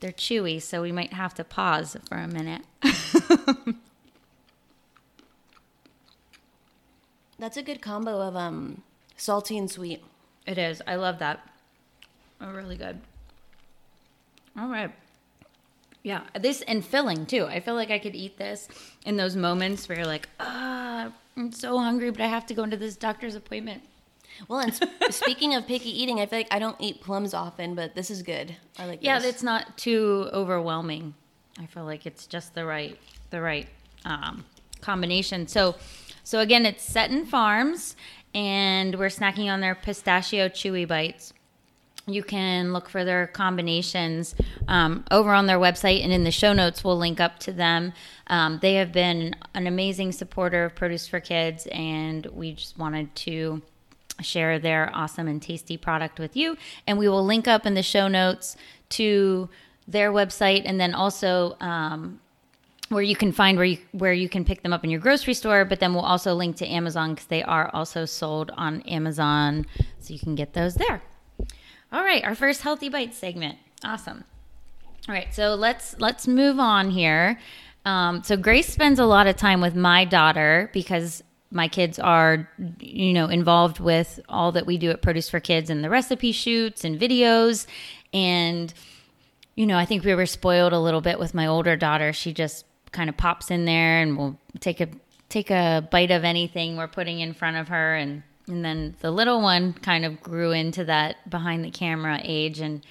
They're 0.00 0.12
chewy, 0.12 0.62
so 0.62 0.80
we 0.80 0.92
might 0.92 1.12
have 1.12 1.34
to 1.34 1.44
pause 1.44 1.94
for 2.08 2.16
a 2.16 2.26
minute. 2.26 2.62
That's 7.38 7.58
a 7.58 7.62
good 7.62 7.82
combo 7.82 8.20
of 8.20 8.34
um 8.36 8.82
salty 9.20 9.58
and 9.58 9.70
sweet. 9.70 10.02
It 10.46 10.58
is. 10.58 10.82
I 10.86 10.96
love 10.96 11.18
that. 11.18 11.46
Oh, 12.40 12.50
really 12.50 12.76
good. 12.76 13.00
All 14.58 14.68
right. 14.68 14.90
Yeah, 16.02 16.22
this 16.38 16.62
and 16.62 16.84
filling 16.84 17.26
too. 17.26 17.44
I 17.44 17.60
feel 17.60 17.74
like 17.74 17.90
I 17.90 17.98
could 17.98 18.14
eat 18.14 18.38
this 18.38 18.68
in 19.04 19.16
those 19.16 19.36
moments 19.36 19.88
where 19.88 19.98
you're 19.98 20.06
like, 20.06 20.28
ah, 20.40 21.12
I'm 21.36 21.52
so 21.52 21.78
hungry, 21.78 22.10
but 22.10 22.22
I 22.22 22.26
have 22.26 22.46
to 22.46 22.54
go 22.54 22.62
into 22.62 22.78
this 22.78 22.96
doctor's 22.96 23.34
appointment. 23.34 23.82
Well, 24.48 24.60
and 24.60 24.72
sp- 24.72 24.88
speaking 25.10 25.54
of 25.54 25.66
picky 25.66 25.90
eating, 25.90 26.18
I 26.18 26.26
feel 26.26 26.38
like 26.38 26.48
I 26.50 26.58
don't 26.58 26.80
eat 26.80 27.02
plums 27.02 27.34
often, 27.34 27.74
but 27.74 27.94
this 27.94 28.10
is 28.10 28.22
good. 28.22 28.56
I 28.78 28.86
like. 28.86 29.00
This. 29.00 29.06
Yeah, 29.06 29.18
this. 29.18 29.34
it's 29.34 29.42
not 29.42 29.76
too 29.76 30.28
overwhelming. 30.32 31.14
I 31.58 31.66
feel 31.66 31.84
like 31.84 32.06
it's 32.06 32.26
just 32.26 32.54
the 32.54 32.64
right, 32.64 32.96
the 33.28 33.42
right 33.42 33.68
um, 34.06 34.46
combination. 34.80 35.46
So, 35.46 35.76
so 36.24 36.40
again, 36.40 36.64
it's 36.64 36.88
Setton 36.88 37.26
Farms, 37.26 37.96
and 38.34 38.98
we're 38.98 39.08
snacking 39.08 39.50
on 39.50 39.60
their 39.60 39.74
pistachio 39.74 40.48
chewy 40.48 40.86
bites. 40.86 41.32
You 42.06 42.22
can 42.22 42.72
look 42.72 42.88
for 42.88 43.04
their 43.04 43.26
combinations 43.26 44.34
um, 44.68 45.04
over 45.10 45.32
on 45.32 45.46
their 45.46 45.58
website, 45.58 46.02
and 46.02 46.12
in 46.12 46.24
the 46.24 46.30
show 46.30 46.52
notes, 46.52 46.82
we'll 46.82 46.98
link 46.98 47.20
up 47.20 47.38
to 47.40 47.52
them. 47.52 47.92
Um, 48.26 48.58
they 48.62 48.74
have 48.74 48.92
been 48.92 49.36
an 49.54 49.66
amazing 49.66 50.12
supporter 50.12 50.64
of 50.64 50.74
Produce 50.74 51.06
for 51.06 51.20
Kids, 51.20 51.68
and 51.70 52.26
we 52.26 52.52
just 52.52 52.78
wanted 52.78 53.14
to 53.16 53.62
share 54.22 54.58
their 54.58 54.90
awesome 54.94 55.28
and 55.28 55.40
tasty 55.40 55.76
product 55.76 56.18
with 56.18 56.36
you. 56.36 56.56
And 56.86 56.98
we 56.98 57.08
will 57.08 57.24
link 57.24 57.46
up 57.46 57.64
in 57.66 57.74
the 57.74 57.82
show 57.82 58.08
notes 58.08 58.56
to 58.90 59.48
their 59.86 60.10
website, 60.12 60.62
and 60.64 60.80
then 60.80 60.94
also 60.94 61.56
um, 61.60 62.20
where 62.90 63.02
you 63.02 63.14
can 63.14 63.30
find 63.30 63.56
where 63.56 63.66
you 63.66 63.78
where 63.92 64.12
you 64.12 64.28
can 64.28 64.44
pick 64.44 64.62
them 64.62 64.72
up 64.72 64.84
in 64.84 64.90
your 64.90 65.00
grocery 65.00 65.32
store 65.32 65.64
but 65.64 65.80
then 65.80 65.94
we'll 65.94 66.04
also 66.04 66.34
link 66.34 66.56
to 66.56 66.66
amazon 66.66 67.14
because 67.14 67.26
they 67.28 67.42
are 67.42 67.70
also 67.72 68.04
sold 68.04 68.50
on 68.56 68.82
amazon 68.82 69.64
so 70.00 70.12
you 70.12 70.20
can 70.20 70.34
get 70.34 70.52
those 70.52 70.74
there. 70.74 71.02
All 71.92 72.02
right 72.02 72.22
our 72.24 72.34
first 72.34 72.62
healthy 72.62 72.88
bite 72.88 73.14
segment. 73.14 73.58
Awesome. 73.84 74.24
All 75.08 75.14
right 75.14 75.32
so 75.34 75.54
let's 75.54 75.96
let's 75.98 76.28
move 76.28 76.58
on 76.58 76.90
here. 76.90 77.38
Um, 77.86 78.22
so 78.22 78.36
grace 78.36 78.68
spends 78.68 78.98
a 78.98 79.06
lot 79.06 79.26
of 79.26 79.36
time 79.36 79.62
with 79.62 79.74
my 79.74 80.04
daughter 80.04 80.68
because 80.74 81.22
my 81.52 81.66
kids 81.66 81.98
are 81.98 82.48
you 82.80 83.12
know 83.12 83.26
involved 83.26 83.78
with 83.78 84.20
all 84.28 84.52
that 84.52 84.66
we 84.66 84.78
do 84.78 84.90
at 84.90 85.00
produce 85.00 85.30
for 85.30 85.40
kids 85.40 85.70
and 85.70 85.82
the 85.82 85.90
recipe 85.90 86.32
shoots 86.32 86.84
and 86.84 87.00
videos. 87.00 87.66
And 88.12 88.74
you 89.54 89.66
know 89.66 89.78
i 89.78 89.84
think 89.84 90.04
we 90.04 90.14
were 90.14 90.26
spoiled 90.26 90.72
a 90.72 90.80
little 90.80 91.00
bit 91.00 91.20
with 91.20 91.34
my 91.34 91.46
older 91.46 91.76
daughter. 91.76 92.12
She 92.12 92.32
just 92.32 92.64
kind 92.92 93.08
of 93.08 93.16
pops 93.16 93.50
in 93.50 93.64
there 93.64 94.02
and 94.02 94.16
will 94.16 94.38
take 94.60 94.80
a 94.80 94.88
take 95.28 95.50
a 95.50 95.86
bite 95.90 96.10
of 96.10 96.24
anything 96.24 96.76
we're 96.76 96.88
putting 96.88 97.20
in 97.20 97.32
front 97.32 97.56
of 97.56 97.68
her. 97.68 97.94
And 97.94 98.22
and 98.48 98.64
then 98.64 98.96
the 99.00 99.10
little 99.10 99.40
one 99.40 99.72
kind 99.74 100.04
of 100.04 100.20
grew 100.20 100.50
into 100.50 100.84
that 100.84 101.28
behind 101.30 101.64
the 101.64 101.70
camera 101.70 102.20
age. 102.22 102.60
And 102.60 102.84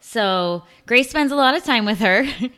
so 0.00 0.64
grace 0.86 1.08
spends 1.08 1.32
a 1.32 1.36
lot 1.36 1.56
of 1.56 1.64
time 1.64 1.84
with 1.84 1.98
her. 1.98 2.26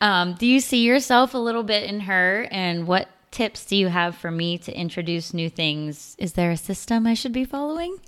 Um, 0.00 0.34
do 0.34 0.46
you 0.46 0.60
see 0.60 0.82
yourself 0.82 1.32
a 1.32 1.38
little 1.38 1.62
bit 1.62 1.84
in 1.84 2.00
her 2.00 2.46
and 2.50 2.86
what 2.86 3.08
tips 3.34 3.64
do 3.64 3.74
you 3.74 3.88
have 3.88 4.14
for 4.14 4.30
me 4.30 4.56
to 4.56 4.72
introduce 4.72 5.34
new 5.34 5.50
things? 5.50 6.14
Is 6.20 6.34
there 6.34 6.52
a 6.52 6.56
system 6.56 7.04
I 7.04 7.14
should 7.14 7.32
be 7.32 7.44
following? 7.44 7.98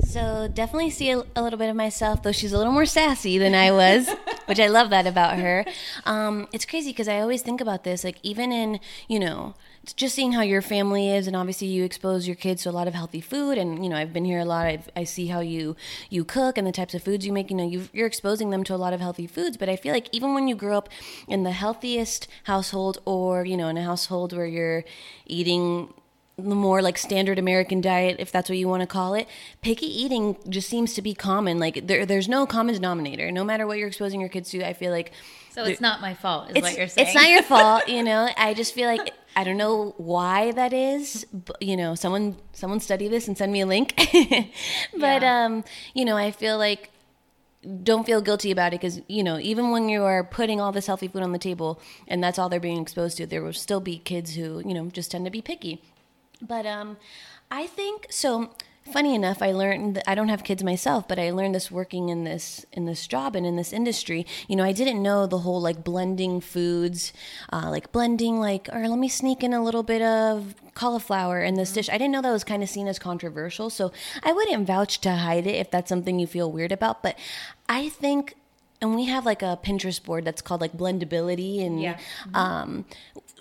So 0.00 0.48
definitely 0.52 0.90
see 0.90 1.10
a, 1.10 1.24
a 1.34 1.42
little 1.42 1.58
bit 1.58 1.68
of 1.68 1.74
myself, 1.74 2.22
though 2.22 2.30
she's 2.30 2.52
a 2.52 2.56
little 2.56 2.72
more 2.72 2.86
sassy 2.86 3.36
than 3.36 3.52
I 3.52 3.72
was, 3.72 4.08
which 4.46 4.60
I 4.60 4.68
love 4.68 4.90
that 4.90 5.04
about 5.08 5.38
her. 5.38 5.64
Um, 6.04 6.46
it's 6.52 6.64
crazy 6.64 6.90
because 6.90 7.08
I 7.08 7.20
always 7.20 7.42
think 7.42 7.60
about 7.60 7.82
this, 7.82 8.04
like 8.04 8.18
even 8.22 8.52
in 8.52 8.78
you 9.08 9.18
know 9.18 9.54
just 9.94 10.14
seeing 10.14 10.32
how 10.32 10.42
your 10.42 10.62
family 10.62 11.10
is 11.10 11.26
and 11.26 11.36
obviously 11.36 11.66
you 11.66 11.84
expose 11.84 12.26
your 12.26 12.36
kids 12.36 12.62
to 12.62 12.70
a 12.70 12.72
lot 12.72 12.88
of 12.88 12.94
healthy 12.94 13.20
food 13.20 13.58
and 13.58 13.82
you 13.82 13.88
know 13.88 13.96
i've 13.96 14.12
been 14.12 14.24
here 14.24 14.40
a 14.40 14.44
lot 14.44 14.66
I've, 14.66 14.88
i 14.96 15.04
see 15.04 15.26
how 15.26 15.40
you 15.40 15.76
you 16.10 16.24
cook 16.24 16.58
and 16.58 16.66
the 16.66 16.72
types 16.72 16.94
of 16.94 17.02
foods 17.02 17.26
you 17.26 17.32
make 17.32 17.50
you 17.50 17.56
know 17.56 17.66
you 17.66 17.88
you're 17.92 18.06
exposing 18.06 18.50
them 18.50 18.64
to 18.64 18.74
a 18.74 18.76
lot 18.76 18.92
of 18.92 19.00
healthy 19.00 19.26
foods 19.26 19.56
but 19.56 19.68
i 19.68 19.76
feel 19.76 19.92
like 19.92 20.08
even 20.12 20.34
when 20.34 20.48
you 20.48 20.54
grow 20.54 20.76
up 20.76 20.88
in 21.28 21.42
the 21.42 21.52
healthiest 21.52 22.28
household 22.44 22.98
or 23.04 23.44
you 23.44 23.56
know 23.56 23.68
in 23.68 23.76
a 23.76 23.84
household 23.84 24.32
where 24.32 24.46
you're 24.46 24.84
eating 25.26 25.92
the 26.38 26.54
more 26.54 26.82
like 26.82 26.98
standard 26.98 27.38
American 27.38 27.80
diet, 27.80 28.16
if 28.18 28.30
that's 28.30 28.50
what 28.50 28.58
you 28.58 28.68
want 28.68 28.82
to 28.82 28.86
call 28.86 29.14
it, 29.14 29.26
picky 29.62 29.86
eating 29.86 30.36
just 30.48 30.68
seems 30.68 30.92
to 30.94 31.00
be 31.00 31.14
common. 31.14 31.58
Like 31.58 31.86
there, 31.86 32.04
there's 32.04 32.28
no 32.28 32.44
common 32.44 32.74
denominator. 32.74 33.32
No 33.32 33.42
matter 33.42 33.66
what 33.66 33.78
you're 33.78 33.88
exposing 33.88 34.20
your 34.20 34.28
kids 34.28 34.50
to, 34.50 34.62
I 34.62 34.74
feel 34.74 34.92
like. 34.92 35.12
So 35.50 35.64
it's 35.64 35.80
not 35.80 36.02
my 36.02 36.12
fault, 36.12 36.50
is 36.54 36.62
what 36.62 36.76
you're 36.76 36.88
saying. 36.88 37.06
It's 37.06 37.14
not 37.14 37.30
your 37.30 37.42
fault, 37.42 37.88
you 37.88 38.02
know. 38.02 38.28
I 38.36 38.52
just 38.52 38.74
feel 38.74 38.86
like 38.86 39.14
I 39.36 39.44
don't 39.44 39.56
know 39.56 39.94
why 39.98 40.50
that 40.52 40.72
is. 40.72 41.24
But, 41.32 41.62
you 41.62 41.76
know, 41.76 41.94
someone 41.94 42.36
someone 42.52 42.80
study 42.80 43.06
this 43.06 43.28
and 43.28 43.38
send 43.38 43.52
me 43.52 43.60
a 43.60 43.66
link. 43.66 43.94
but 44.96 45.22
yeah. 45.22 45.44
um, 45.44 45.64
you 45.94 46.04
know, 46.04 46.16
I 46.16 46.30
feel 46.32 46.58
like 46.58 46.90
don't 47.82 48.06
feel 48.06 48.20
guilty 48.20 48.50
about 48.52 48.72
it 48.72 48.80
because 48.80 49.00
you 49.08 49.24
know 49.24 49.40
even 49.40 49.70
when 49.70 49.88
you 49.88 50.04
are 50.04 50.22
putting 50.22 50.60
all 50.60 50.70
this 50.70 50.86
healthy 50.86 51.08
food 51.08 51.22
on 51.22 51.32
the 51.32 51.38
table 51.38 51.80
and 52.06 52.22
that's 52.22 52.38
all 52.38 52.48
they're 52.48 52.60
being 52.60 52.80
exposed 52.80 53.16
to 53.16 53.26
there 53.26 53.42
will 53.42 53.52
still 53.52 53.80
be 53.80 53.98
kids 53.98 54.36
who 54.36 54.62
you 54.64 54.72
know 54.72 54.86
just 54.88 55.10
tend 55.10 55.24
to 55.24 55.32
be 55.32 55.42
picky 55.42 55.82
but 56.40 56.66
um, 56.66 56.96
I 57.50 57.66
think 57.66 58.06
so. 58.10 58.50
Funny 58.92 59.16
enough, 59.16 59.42
I 59.42 59.50
learned 59.50 59.96
that 59.96 60.08
I 60.08 60.14
don't 60.14 60.28
have 60.28 60.44
kids 60.44 60.62
myself, 60.62 61.08
but 61.08 61.18
I 61.18 61.32
learned 61.32 61.56
this 61.56 61.72
working 61.72 62.08
in 62.08 62.22
this 62.22 62.64
in 62.72 62.86
this 62.86 63.08
job 63.08 63.34
and 63.34 63.44
in 63.44 63.56
this 63.56 63.72
industry. 63.72 64.24
You 64.46 64.54
know, 64.54 64.62
I 64.62 64.70
didn't 64.70 65.02
know 65.02 65.26
the 65.26 65.38
whole 65.38 65.60
like 65.60 65.82
blending 65.82 66.40
foods, 66.40 67.12
uh, 67.52 67.68
like 67.68 67.90
blending 67.90 68.38
like, 68.38 68.68
or 68.72 68.88
let 68.88 68.98
me 68.98 69.08
sneak 69.08 69.42
in 69.42 69.52
a 69.52 69.62
little 69.62 69.82
bit 69.82 70.02
of 70.02 70.54
cauliflower 70.74 71.42
in 71.42 71.54
this 71.54 71.72
dish. 71.72 71.88
I 71.88 71.98
didn't 71.98 72.12
know 72.12 72.22
that 72.22 72.30
was 72.30 72.44
kind 72.44 72.62
of 72.62 72.68
seen 72.68 72.86
as 72.86 73.00
controversial, 73.00 73.70
so 73.70 73.90
I 74.22 74.32
wouldn't 74.32 74.66
vouch 74.68 75.00
to 75.00 75.10
hide 75.10 75.48
it 75.48 75.56
if 75.56 75.70
that's 75.70 75.88
something 75.88 76.20
you 76.20 76.28
feel 76.28 76.52
weird 76.52 76.70
about. 76.70 77.02
But 77.02 77.18
I 77.68 77.88
think 77.88 78.36
and 78.80 78.94
we 78.94 79.06
have 79.06 79.24
like 79.24 79.42
a 79.42 79.58
Pinterest 79.62 80.02
board 80.02 80.24
that's 80.24 80.42
called 80.42 80.60
like 80.60 80.72
blendability 80.72 81.64
and 81.64 81.80
yeah. 81.80 81.94
mm-hmm. 81.94 82.36
um, 82.36 82.84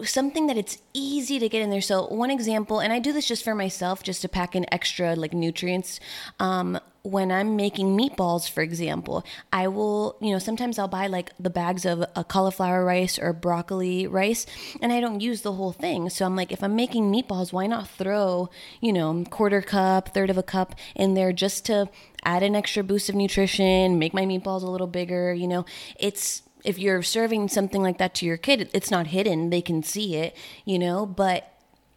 something 0.03 0.47
that 0.47 0.57
it's 0.57 0.77
easy 0.93 1.39
to 1.39 1.49
get 1.49 1.61
in 1.61 1.69
there. 1.69 1.81
So 1.81 2.07
one 2.07 2.31
example, 2.31 2.79
and 2.79 2.91
I 2.93 2.99
do 2.99 3.11
this 3.11 3.27
just 3.27 3.43
for 3.43 3.55
myself, 3.55 4.03
just 4.03 4.21
to 4.21 4.29
pack 4.29 4.55
in 4.55 4.65
extra 4.73 5.15
like 5.15 5.33
nutrients. 5.33 5.99
Um, 6.39 6.79
when 7.05 7.31
I'm 7.31 7.55
making 7.55 7.95
meatballs, 7.95 8.49
for 8.49 8.61
example, 8.61 9.23
I 9.53 9.67
will, 9.67 10.17
you 10.19 10.31
know, 10.31 10.39
sometimes 10.39 10.79
I'll 10.79 10.87
buy 10.87 11.05
like 11.05 11.31
the 11.39 11.51
bags 11.51 11.85
of 11.85 12.03
a 12.15 12.23
cauliflower 12.23 12.83
rice 12.83 13.19
or 13.19 13.31
broccoli 13.31 14.07
rice, 14.07 14.47
and 14.81 14.91
I 14.91 14.99
don't 15.01 15.21
use 15.21 15.43
the 15.43 15.53
whole 15.53 15.71
thing. 15.71 16.09
So 16.09 16.25
I'm 16.25 16.35
like, 16.35 16.51
if 16.51 16.63
I'm 16.63 16.75
making 16.75 17.11
meatballs, 17.11 17.53
why 17.53 17.67
not 17.67 17.87
throw, 17.87 18.49
you 18.81 18.91
know, 18.91 19.23
quarter 19.29 19.61
cup, 19.61 20.15
third 20.15 20.31
of 20.31 20.37
a 20.37 20.43
cup 20.43 20.73
in 20.95 21.13
there 21.13 21.31
just 21.31 21.65
to 21.67 21.89
add 22.25 22.43
an 22.43 22.55
extra 22.55 22.83
boost 22.83 23.09
of 23.09 23.15
nutrition, 23.15 23.99
make 23.99 24.13
my 24.13 24.25
meatballs 24.25 24.63
a 24.63 24.69
little 24.69 24.87
bigger, 24.87 25.33
you 25.33 25.47
know? 25.47 25.65
It's 25.99 26.41
if 26.63 26.79
you're 26.79 27.03
serving 27.03 27.47
something 27.47 27.81
like 27.81 27.99
that 27.99 28.15
to 28.15 28.25
your 28.25 28.37
kid, 28.37 28.69
it's 28.73 28.91
not 28.91 29.07
hidden. 29.07 29.51
They 29.51 29.61
can 29.61 29.83
see 29.83 30.15
it, 30.15 30.35
you 30.65 30.79
know, 30.79 31.05
but 31.05 31.51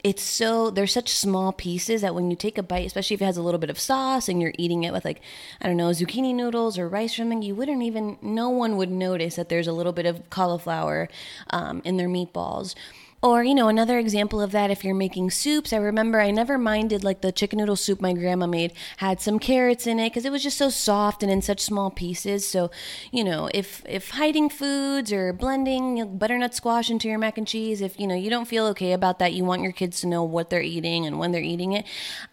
it's 0.05 0.23
so 0.23 0.71
they're 0.71 0.87
such 0.87 1.11
small 1.11 1.53
pieces 1.53 2.03
that 2.03 2.15
when 2.15 2.31
you 2.31 2.37
take 2.37 2.57
a 2.57 2.63
bite, 2.63 2.87
especially 2.87 3.15
if 3.15 3.23
it 3.23 3.25
has 3.25 3.37
a 3.37 3.43
little 3.43 3.59
bit 3.59 3.71
of 3.71 3.81
sauce 3.81 4.29
and 4.29 4.41
you're 4.41 4.53
eating 4.57 4.85
it 4.85 4.93
with 4.93 5.05
like 5.05 5.21
I 5.61 5.67
don't 5.67 5.77
know 5.77 5.91
zucchini 5.91 6.35
noodles 6.35 6.79
or 6.79 6.89
rice 6.89 7.15
or 7.15 7.23
something, 7.23 7.43
you 7.43 7.55
wouldn't 7.55 7.83
even 7.83 8.17
no 8.23 8.49
one 8.51 8.77
would 8.77 8.91
notice 8.91 9.37
that 9.37 9.49
there's 9.49 9.67
a 9.67 9.73
little 9.73 9.93
bit 9.93 10.07
of 10.07 10.31
cauliflower 10.31 11.09
um, 11.51 11.83
in 11.85 11.97
their 11.97 12.09
meatballs. 12.09 12.75
Or, 13.21 13.43
you 13.43 13.55
know, 13.55 13.67
another 13.67 13.99
example 13.99 14.41
of 14.41 14.53
that, 14.53 14.71
if 14.71 14.85
you're 14.85 14.95
making 14.95 15.33
soups, 15.33 15.73
I 15.73 15.79
remember 15.79 16.21
I 16.21 16.31
never 16.31 16.57
minded 16.57 17.03
like 17.03 17.21
the 17.21 17.33
chicken 17.33 17.59
noodle 17.59 17.75
soup 17.75 18.01
my 18.01 18.13
grandma 18.13 18.47
made 18.47 18.73
had 18.99 19.21
some 19.21 19.41
carrots 19.41 19.89
in 19.89 19.99
it 19.99 20.11
because 20.11 20.25
it 20.25 20.31
was 20.31 20.43
just 20.43 20.57
so 20.57 20.71
soft 20.71 21.25
and 21.25 21.33
in 21.33 21.43
such 21.43 21.61
small 21.61 21.91
pieces. 21.91 22.47
So, 22.47 22.71
you 23.11 23.25
know, 23.25 23.51
if 23.53 23.83
if 23.89 24.11
hiding 24.11 24.51
foods 24.51 25.13
or 25.13 25.33
blending 25.33 26.17
butternut 26.17 26.55
squash 26.55 26.91
into 26.91 27.09
your 27.09 27.19
mac 27.19 27.39
and 27.39 27.47
cheese, 27.47 27.81
if 27.81 27.99
you 27.99 28.07
know 28.07 28.15
you 28.15 28.31
don't 28.31 28.47
feel 28.47 28.67
okay 28.67 28.93
about 28.93 29.19
that, 29.19 29.33
you 29.33 29.45
want 29.45 29.63
your 29.63 29.73
kids 29.73 30.01
to 30.03 30.07
know 30.07 30.23
what 30.23 30.49
they're 30.49 30.63
eating 30.63 31.05
and 31.05 31.19
when 31.19 31.33
they're 31.33 31.43
eating 31.43 31.73
it. 31.73 31.87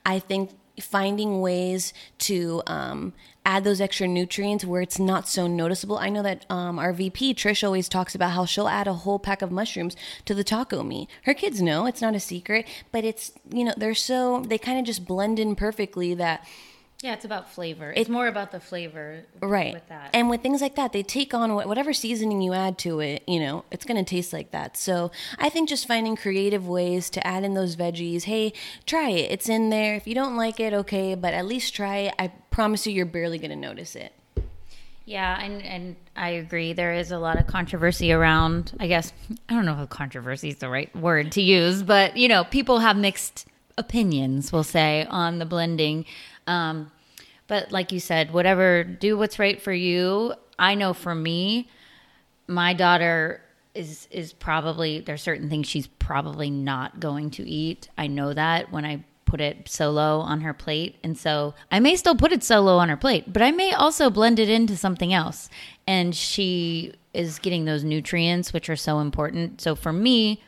I 0.06 0.20
think 0.20 0.52
finding 0.82 1.42
ways 1.42 1.94
to 2.20 2.62
um, 2.68 3.14
add 3.46 3.64
those 3.64 3.80
extra 3.80 4.08
nutrients 4.08 4.66
where 4.66 4.82
it's 4.82 5.00
not 5.00 5.28
so 5.28 5.48
noticeable. 5.48 5.98
I 5.98 6.10
know 6.10 6.24
that 6.24 6.46
um, 6.50 6.80
our 6.80 6.92
VP 6.92 7.36
Trish 7.36 7.64
always 7.64 7.88
talks 7.88 8.16
about 8.16 8.32
how 8.32 8.46
she'll 8.46 8.68
add 8.68 8.88
a 8.88 8.94
whole 8.94 9.20
pack 9.20 9.42
of 9.42 9.52
mushrooms 9.52 9.96
to 10.26 10.34
the 10.34 10.44
taco 10.44 10.84
meat. 10.84 11.10
Her 11.24 11.34
kids 11.34 11.62
know 11.62 11.86
it's 11.86 12.02
not 12.02 12.16
a 12.16 12.20
secret, 12.20 12.68
but 12.92 13.04
it's 13.04 13.32
you 13.50 13.64
know 13.64 13.74
they're 13.78 13.94
so 13.94 14.42
they 14.42 14.58
kind 14.58 14.80
of 14.80 14.86
just 14.86 15.06
blend 15.06 15.40
in 15.40 15.56
perfectly 15.56 16.14
that 16.16 16.46
yeah, 17.02 17.14
it's 17.14 17.26
about 17.26 17.52
flavor. 17.52 17.94
It's 17.96 18.10
more 18.10 18.28
about 18.28 18.52
the 18.52 18.60
flavor, 18.60 19.24
right? 19.42 19.74
With 19.74 19.88
that, 19.90 20.12
and 20.14 20.30
with 20.30 20.42
things 20.42 20.62
like 20.62 20.76
that, 20.76 20.94
they 20.94 21.04
take 21.04 21.34
on 21.34 21.54
whatever 21.54 21.94
seasoning 21.94 22.42
you 22.42 22.54
add 22.54 22.78
to 22.80 23.00
it. 23.00 23.24
You 23.28 23.40
know, 23.40 23.66
it's 23.70 23.86
going 23.86 24.04
to 24.04 24.10
taste 24.10 24.32
like 24.32 24.52
that. 24.52 24.78
So 24.78 25.12
I 25.38 25.50
think 25.50 25.70
just 25.70 25.88
finding 25.88 26.16
creative 26.16 26.68
ways 26.68 27.10
to 27.12 27.28
add 27.28 27.44
in 27.44 27.54
those 27.54 27.76
veggies. 27.76 28.24
Hey, 28.24 28.54
try 28.86 29.10
it. 29.10 29.32
It's 29.32 29.50
in 29.50 29.70
there. 29.70 29.96
If 29.96 30.08
you 30.08 30.16
don't 30.16 30.38
like 30.38 30.60
it, 30.60 30.74
okay, 30.74 31.16
but 31.16 31.34
at 31.34 31.46
least 31.46 31.76
try 31.76 31.98
it. 31.98 32.16
I 32.18 32.30
promise 32.50 32.88
you, 32.88 32.94
you're 32.94 33.06
barely 33.06 33.40
going 33.40 33.52
to 33.52 33.56
notice 33.58 33.96
it. 33.96 34.14
Yeah, 35.06 35.40
and 35.40 35.62
and 35.62 35.96
I 36.16 36.30
agree. 36.30 36.74
There 36.74 36.94
is 36.94 37.12
a 37.12 37.20
lot 37.20 37.38
of 37.38 37.46
controversy 37.46 38.12
around. 38.12 38.76
I 38.80 38.88
guess 38.88 39.14
I 39.48 39.54
don't 39.54 39.66
know 39.66 39.80
if 39.84 39.90
controversy 39.90 40.50
is 40.50 40.56
the 40.56 40.70
right 40.70 40.94
word 40.96 41.34
to 41.34 41.42
use, 41.42 41.84
but 41.84 42.18
you 42.18 42.28
know, 42.28 42.44
people 42.46 42.80
have 42.80 42.98
mixed 42.98 43.46
opinions. 43.78 44.52
We'll 44.52 44.64
say 44.64 45.06
on 45.10 45.38
the 45.40 45.46
blending. 45.46 46.06
Um, 46.48 46.92
but 47.48 47.72
like 47.72 47.92
you 47.92 48.00
said, 48.00 48.34
whatever, 48.34 48.84
do 48.84 49.18
what's 49.18 49.40
right 49.40 49.62
for 49.62 49.74
you. 49.74 50.34
I 50.58 50.76
know 50.76 50.94
for 50.94 51.14
me, 51.14 51.70
my 52.48 52.74
daughter 52.74 53.42
is 53.74 54.08
is 54.10 54.32
probably 54.32 55.02
there's 55.02 55.22
certain 55.22 55.50
things 55.50 55.68
she's 55.68 55.88
probably 55.88 56.50
not 56.50 57.00
going 57.00 57.30
to 57.32 57.48
eat. 57.48 57.90
I 57.98 58.08
know 58.08 58.34
that 58.34 58.72
when 58.72 58.86
I 58.86 59.04
put 59.26 59.42
it 59.42 59.68
solo 59.68 60.20
on 60.20 60.42
her 60.42 60.54
plate. 60.54 60.96
And 61.04 61.18
so 61.18 61.56
I 61.72 61.80
may 61.80 61.96
still 61.96 62.16
put 62.16 62.32
it 62.32 62.44
solo 62.44 62.78
on 62.78 62.90
her 62.90 62.98
plate, 62.98 63.34
but 63.34 63.42
I 63.42 63.52
may 63.52 63.74
also 63.74 64.10
blend 64.10 64.40
it 64.40 64.50
into 64.50 64.78
something 64.78 65.14
else. 65.14 65.50
And 65.86 66.16
she 66.16 66.94
is 67.14 67.40
getting 67.40 67.66
those 67.66 67.84
nutrients 67.84 68.54
which 68.54 68.70
are 68.70 68.76
so 68.76 69.00
important. 69.00 69.62
So 69.62 69.76
for 69.76 69.92
me, 69.92 70.42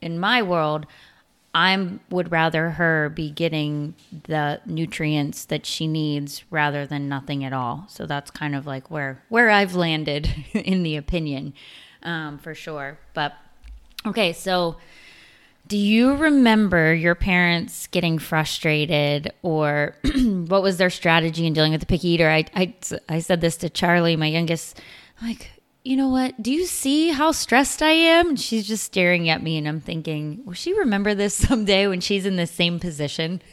in 0.00 0.18
my 0.18 0.42
world, 0.42 0.86
I 1.54 1.98
would 2.08 2.32
rather 2.32 2.70
her 2.70 3.10
be 3.10 3.30
getting 3.30 3.94
the 4.24 4.60
nutrients 4.64 5.44
that 5.46 5.66
she 5.66 5.86
needs 5.86 6.44
rather 6.50 6.86
than 6.86 7.08
nothing 7.08 7.44
at 7.44 7.52
all. 7.52 7.84
So 7.88 8.06
that's 8.06 8.30
kind 8.30 8.54
of 8.54 8.66
like 8.66 8.90
where 8.90 9.22
where 9.28 9.50
I've 9.50 9.74
landed 9.74 10.34
in 10.54 10.82
the 10.82 10.96
opinion, 10.96 11.52
um, 12.02 12.38
for 12.38 12.54
sure. 12.54 12.98
But 13.12 13.34
okay, 14.06 14.32
so 14.32 14.76
do 15.66 15.76
you 15.76 16.14
remember 16.14 16.94
your 16.94 17.14
parents 17.14 17.86
getting 17.86 18.18
frustrated, 18.18 19.32
or 19.42 19.96
what 20.14 20.62
was 20.62 20.78
their 20.78 20.90
strategy 20.90 21.46
in 21.46 21.52
dealing 21.52 21.72
with 21.72 21.80
the 21.80 21.86
picky 21.86 22.08
eater? 22.08 22.30
I 22.30 22.46
I, 22.54 22.74
I 23.08 23.18
said 23.20 23.40
this 23.40 23.56
to 23.58 23.70
Charlie, 23.70 24.16
my 24.16 24.26
youngest. 24.26 24.80
Like, 25.20 25.50
you 25.84 25.96
know 25.96 26.08
what? 26.08 26.40
Do 26.40 26.52
you 26.52 26.66
see 26.66 27.10
how 27.10 27.32
stressed 27.32 27.82
I 27.82 27.92
am? 27.92 28.30
And 28.30 28.40
she's 28.40 28.66
just 28.66 28.84
staring 28.84 29.28
at 29.28 29.42
me, 29.42 29.58
and 29.58 29.66
I'm 29.66 29.80
thinking, 29.80 30.42
will 30.44 30.52
she 30.52 30.72
remember 30.78 31.14
this 31.14 31.34
someday 31.48 31.86
when 31.86 32.00
she's 32.00 32.26
in 32.26 32.36
the 32.36 32.46
same 32.46 32.78
position? 32.78 33.42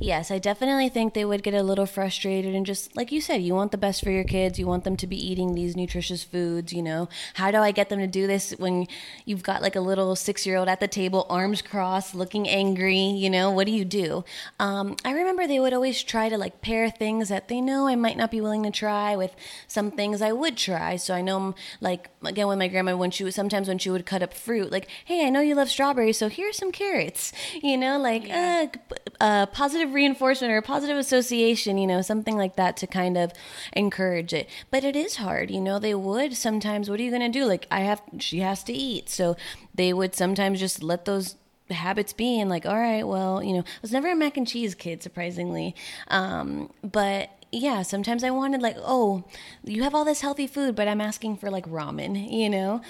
Yes, 0.00 0.30
I 0.30 0.38
definitely 0.38 0.88
think 0.88 1.12
they 1.12 1.24
would 1.24 1.42
get 1.42 1.54
a 1.54 1.62
little 1.62 1.84
frustrated 1.84 2.54
and 2.54 2.64
just 2.64 2.96
like 2.96 3.10
you 3.10 3.20
said, 3.20 3.42
you 3.42 3.54
want 3.54 3.72
the 3.72 3.78
best 3.78 4.04
for 4.04 4.12
your 4.12 4.22
kids, 4.22 4.56
you 4.56 4.64
want 4.64 4.84
them 4.84 4.96
to 4.96 5.08
be 5.08 5.16
eating 5.16 5.54
these 5.54 5.74
nutritious 5.74 6.22
foods, 6.22 6.72
you 6.72 6.82
know. 6.82 7.08
How 7.34 7.50
do 7.50 7.58
I 7.58 7.72
get 7.72 7.88
them 7.88 7.98
to 7.98 8.06
do 8.06 8.28
this 8.28 8.52
when 8.58 8.86
you've 9.24 9.42
got 9.42 9.60
like 9.60 9.74
a 9.74 9.80
little 9.80 10.14
6-year-old 10.14 10.68
at 10.68 10.78
the 10.78 10.86
table, 10.86 11.26
arms 11.28 11.62
crossed, 11.62 12.14
looking 12.14 12.48
angry, 12.48 12.96
you 12.96 13.28
know? 13.28 13.50
What 13.50 13.66
do 13.66 13.72
you 13.72 13.84
do? 13.84 14.24
Um, 14.60 14.94
I 15.04 15.10
remember 15.10 15.48
they 15.48 15.58
would 15.58 15.72
always 15.72 16.00
try 16.04 16.28
to 16.28 16.38
like 16.38 16.60
pair 16.60 16.88
things 16.90 17.28
that 17.28 17.48
they 17.48 17.60
know 17.60 17.88
I 17.88 17.96
might 17.96 18.16
not 18.16 18.30
be 18.30 18.40
willing 18.40 18.62
to 18.62 18.70
try 18.70 19.16
with 19.16 19.34
some 19.66 19.90
things 19.90 20.22
I 20.22 20.30
would 20.30 20.56
try. 20.56 20.94
So 20.94 21.12
I 21.12 21.22
know 21.22 21.56
like 21.80 22.08
again 22.22 22.46
with 22.46 22.58
my 22.58 22.68
grandma 22.68 22.96
when 22.96 23.10
she 23.10 23.24
was 23.24 23.34
sometimes 23.34 23.66
when 23.66 23.78
she 23.78 23.90
would 23.90 24.06
cut 24.06 24.22
up 24.22 24.32
fruit, 24.32 24.70
like, 24.70 24.86
"Hey, 25.04 25.26
I 25.26 25.30
know 25.30 25.40
you 25.40 25.56
love 25.56 25.70
strawberries, 25.70 26.18
so 26.18 26.28
here's 26.28 26.56
some 26.56 26.70
carrots." 26.70 27.32
You 27.60 27.76
know, 27.76 27.98
like 27.98 28.28
yeah. 28.28 28.68
uh, 28.72 29.07
positive 29.20 29.78
positive 29.78 29.94
reinforcement 29.94 30.52
or 30.52 30.56
a 30.56 30.62
positive 30.62 30.96
association, 30.96 31.78
you 31.78 31.86
know, 31.86 32.02
something 32.02 32.36
like 32.36 32.56
that 32.56 32.76
to 32.76 32.86
kind 32.86 33.16
of 33.16 33.32
encourage 33.72 34.32
it. 34.32 34.48
But 34.70 34.84
it 34.84 34.96
is 34.96 35.16
hard, 35.16 35.50
you 35.50 35.60
know, 35.60 35.78
they 35.78 35.94
would 35.94 36.36
sometimes, 36.36 36.88
what 36.88 36.98
are 36.98 37.02
you 37.02 37.10
going 37.10 37.30
to 37.32 37.38
do? 37.38 37.44
Like, 37.44 37.66
I 37.70 37.80
have, 37.80 38.02
she 38.18 38.40
has 38.40 38.62
to 38.64 38.72
eat. 38.72 39.08
So 39.08 39.36
they 39.74 39.92
would 39.92 40.14
sometimes 40.14 40.60
just 40.60 40.82
let 40.82 41.04
those 41.04 41.36
habits 41.70 42.12
be 42.12 42.40
and 42.40 42.48
like, 42.48 42.66
all 42.66 42.78
right, 42.78 43.06
well, 43.06 43.42
you 43.42 43.52
know, 43.52 43.60
I 43.60 43.82
was 43.82 43.92
never 43.92 44.10
a 44.10 44.16
mac 44.16 44.36
and 44.36 44.46
cheese 44.46 44.74
kid, 44.74 45.02
surprisingly. 45.02 45.74
Um, 46.08 46.72
but 46.82 47.30
yeah, 47.52 47.82
sometimes 47.82 48.24
I 48.24 48.30
wanted 48.30 48.62
like, 48.62 48.76
oh, 48.78 49.24
you 49.64 49.82
have 49.82 49.94
all 49.94 50.04
this 50.04 50.20
healthy 50.20 50.46
food, 50.46 50.74
but 50.74 50.88
I'm 50.88 51.00
asking 51.00 51.36
for 51.36 51.50
like 51.50 51.66
ramen, 51.66 52.30
you 52.32 52.50
know? 52.50 52.80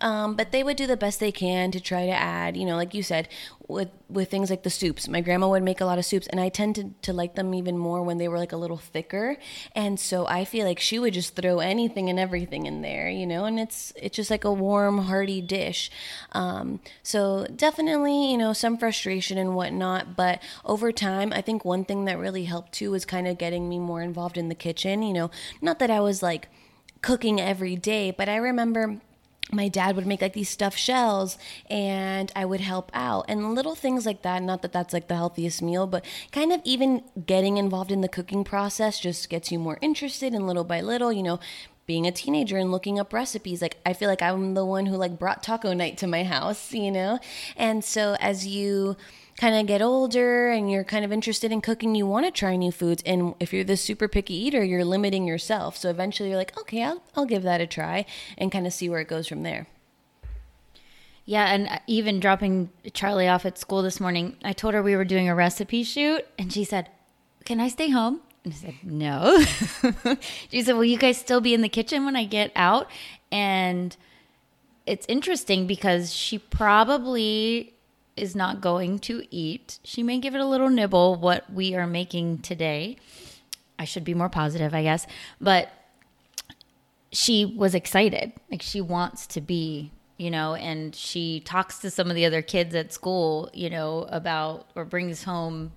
Um, 0.00 0.36
but 0.36 0.52
they 0.52 0.62
would 0.62 0.76
do 0.76 0.86
the 0.86 0.96
best 0.96 1.20
they 1.20 1.32
can 1.32 1.70
to 1.70 1.80
try 1.80 2.06
to 2.06 2.12
add, 2.12 2.56
you 2.56 2.66
know, 2.66 2.76
like 2.76 2.92
you 2.92 3.02
said, 3.02 3.28
with 3.68 3.88
with 4.08 4.30
things 4.30 4.50
like 4.50 4.62
the 4.62 4.70
soups. 4.70 5.08
My 5.08 5.20
grandma 5.20 5.48
would 5.48 5.62
make 5.62 5.80
a 5.80 5.84
lot 5.84 5.98
of 5.98 6.04
soups, 6.04 6.26
and 6.28 6.38
I 6.40 6.48
tended 6.48 7.00
to 7.02 7.12
like 7.12 7.34
them 7.34 7.54
even 7.54 7.76
more 7.78 8.02
when 8.02 8.18
they 8.18 8.28
were 8.28 8.38
like 8.38 8.52
a 8.52 8.56
little 8.56 8.76
thicker. 8.76 9.36
And 9.74 9.98
so 9.98 10.26
I 10.26 10.44
feel 10.44 10.66
like 10.66 10.78
she 10.78 10.98
would 10.98 11.14
just 11.14 11.34
throw 11.34 11.58
anything 11.60 12.08
and 12.10 12.18
everything 12.18 12.66
in 12.66 12.82
there, 12.82 13.08
you 13.08 13.26
know, 13.26 13.44
and 13.44 13.58
it's 13.58 13.92
it's 13.96 14.16
just 14.16 14.30
like 14.30 14.44
a 14.44 14.52
warm, 14.52 14.98
hearty 14.98 15.40
dish. 15.40 15.90
Um, 16.32 16.80
so 17.02 17.46
definitely, 17.54 18.30
you 18.30 18.38
know, 18.38 18.52
some 18.52 18.76
frustration 18.78 19.38
and 19.38 19.56
whatnot. 19.56 20.16
But 20.16 20.42
over 20.64 20.92
time, 20.92 21.32
I 21.32 21.40
think 21.40 21.64
one 21.64 21.84
thing 21.84 22.04
that 22.04 22.18
really 22.18 22.44
helped 22.44 22.72
too 22.72 22.90
was 22.90 23.04
kind 23.04 23.26
of 23.26 23.38
getting 23.38 23.68
me 23.68 23.78
more 23.78 24.02
involved 24.02 24.36
in 24.38 24.48
the 24.48 24.54
kitchen. 24.54 25.02
You 25.02 25.14
know, 25.14 25.30
not 25.60 25.78
that 25.78 25.90
I 25.90 26.00
was 26.00 26.22
like 26.22 26.48
cooking 27.02 27.40
every 27.40 27.76
day, 27.76 28.10
but 28.10 28.28
I 28.28 28.36
remember 28.36 29.00
my 29.52 29.68
dad 29.68 29.94
would 29.94 30.06
make 30.06 30.20
like 30.20 30.32
these 30.32 30.50
stuffed 30.50 30.78
shells 30.78 31.38
and 31.70 32.32
I 32.34 32.44
would 32.44 32.60
help 32.60 32.90
out 32.92 33.26
and 33.28 33.54
little 33.54 33.74
things 33.74 34.04
like 34.04 34.22
that. 34.22 34.42
Not 34.42 34.62
that 34.62 34.72
that's 34.72 34.92
like 34.92 35.08
the 35.08 35.14
healthiest 35.14 35.62
meal, 35.62 35.86
but 35.86 36.04
kind 36.32 36.52
of 36.52 36.60
even 36.64 37.02
getting 37.26 37.56
involved 37.56 37.92
in 37.92 38.00
the 38.00 38.08
cooking 38.08 38.42
process 38.42 38.98
just 38.98 39.28
gets 39.28 39.52
you 39.52 39.58
more 39.58 39.78
interested 39.80 40.34
and 40.34 40.46
little 40.46 40.64
by 40.64 40.80
little, 40.80 41.12
you 41.12 41.22
know, 41.22 41.38
being 41.86 42.06
a 42.06 42.12
teenager 42.12 42.56
and 42.56 42.72
looking 42.72 42.98
up 42.98 43.12
recipes 43.12 43.62
like 43.62 43.76
i 43.86 43.92
feel 43.92 44.08
like 44.08 44.20
i'm 44.20 44.54
the 44.54 44.64
one 44.64 44.86
who 44.86 44.96
like 44.96 45.20
brought 45.20 45.40
taco 45.40 45.72
night 45.72 45.96
to 45.96 46.08
my 46.08 46.24
house 46.24 46.72
you 46.72 46.90
know 46.90 47.16
and 47.56 47.84
so 47.84 48.16
as 48.18 48.44
you 48.44 48.96
kind 49.36 49.54
of 49.54 49.66
get 49.66 49.82
older 49.82 50.48
and 50.48 50.70
you're 50.70 50.84
kind 50.84 51.04
of 51.04 51.12
interested 51.12 51.52
in 51.52 51.60
cooking, 51.60 51.94
you 51.94 52.06
want 52.06 52.24
to 52.26 52.32
try 52.32 52.56
new 52.56 52.72
foods. 52.72 53.02
And 53.04 53.34
if 53.38 53.52
you're 53.52 53.64
the 53.64 53.76
super 53.76 54.08
picky 54.08 54.34
eater, 54.34 54.64
you're 54.64 54.84
limiting 54.84 55.26
yourself. 55.26 55.76
So 55.76 55.90
eventually 55.90 56.30
you're 56.30 56.38
like, 56.38 56.56
okay, 56.58 56.82
I'll, 56.82 57.02
I'll 57.14 57.26
give 57.26 57.42
that 57.42 57.60
a 57.60 57.66
try 57.66 58.06
and 58.38 58.50
kind 58.50 58.66
of 58.66 58.72
see 58.72 58.88
where 58.88 59.00
it 59.00 59.08
goes 59.08 59.28
from 59.28 59.42
there. 59.42 59.66
Yeah, 61.26 61.52
and 61.52 61.68
uh, 61.68 61.78
even 61.88 62.20
dropping 62.20 62.70
Charlie 62.94 63.28
off 63.28 63.44
at 63.44 63.58
school 63.58 63.82
this 63.82 63.98
morning, 63.98 64.36
I 64.44 64.52
told 64.52 64.74
her 64.74 64.82
we 64.82 64.94
were 64.94 65.04
doing 65.04 65.28
a 65.28 65.34
recipe 65.34 65.82
shoot, 65.82 66.24
and 66.38 66.52
she 66.52 66.62
said, 66.62 66.88
Can 67.44 67.58
I 67.58 67.66
stay 67.66 67.90
home? 67.90 68.20
And 68.44 68.54
I 68.54 68.56
said, 68.56 68.74
No. 68.84 69.40
she 70.50 70.62
said, 70.62 70.76
Will 70.76 70.84
you 70.84 70.96
guys 70.96 71.18
still 71.18 71.40
be 71.40 71.52
in 71.52 71.62
the 71.62 71.68
kitchen 71.68 72.04
when 72.04 72.14
I 72.14 72.24
get 72.24 72.52
out? 72.54 72.88
And 73.32 73.96
it's 74.86 75.04
interesting 75.08 75.66
because 75.66 76.14
she 76.14 76.38
probably 76.38 77.74
is 78.16 78.34
not 78.34 78.60
going 78.60 78.98
to 79.00 79.22
eat. 79.30 79.78
She 79.84 80.02
may 80.02 80.18
give 80.18 80.34
it 80.34 80.40
a 80.40 80.46
little 80.46 80.70
nibble 80.70 81.16
what 81.16 81.52
we 81.52 81.74
are 81.74 81.86
making 81.86 82.38
today. 82.38 82.96
I 83.78 83.84
should 83.84 84.04
be 84.04 84.14
more 84.14 84.28
positive, 84.28 84.74
I 84.74 84.82
guess. 84.82 85.06
But 85.40 85.68
she 87.12 87.44
was 87.44 87.74
excited. 87.74 88.32
Like 88.50 88.62
she 88.62 88.80
wants 88.80 89.26
to 89.28 89.40
be, 89.40 89.92
you 90.16 90.30
know, 90.30 90.54
and 90.54 90.94
she 90.94 91.40
talks 91.40 91.78
to 91.80 91.90
some 91.90 92.08
of 92.08 92.16
the 92.16 92.24
other 92.24 92.42
kids 92.42 92.74
at 92.74 92.92
school, 92.92 93.50
you 93.52 93.70
know, 93.70 94.06
about 94.10 94.66
or 94.74 94.84
brings 94.84 95.24
home 95.24 95.72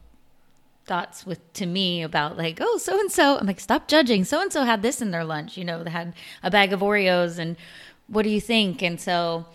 thoughts 0.85 1.25
with 1.25 1.53
to 1.53 1.65
me 1.65 2.01
about 2.01 2.37
like, 2.37 2.59
oh, 2.61 2.77
so 2.77 2.99
and 2.99 3.11
so. 3.11 3.37
I'm 3.37 3.47
like, 3.47 3.59
stop 3.59 3.87
judging. 3.87 4.23
So 4.23 4.41
and 4.41 4.51
so 4.51 4.63
had 4.63 4.81
this 4.81 5.01
in 5.01 5.11
their 5.11 5.23
lunch, 5.23 5.57
you 5.57 5.65
know, 5.65 5.83
they 5.83 5.91
had 5.91 6.13
a 6.41 6.49
bag 6.49 6.73
of 6.73 6.79
Oreos 6.79 7.37
and 7.37 7.57
what 8.07 8.23
do 8.23 8.29
you 8.29 8.41
think? 8.41 8.81
And 8.81 8.99
so 8.99 9.45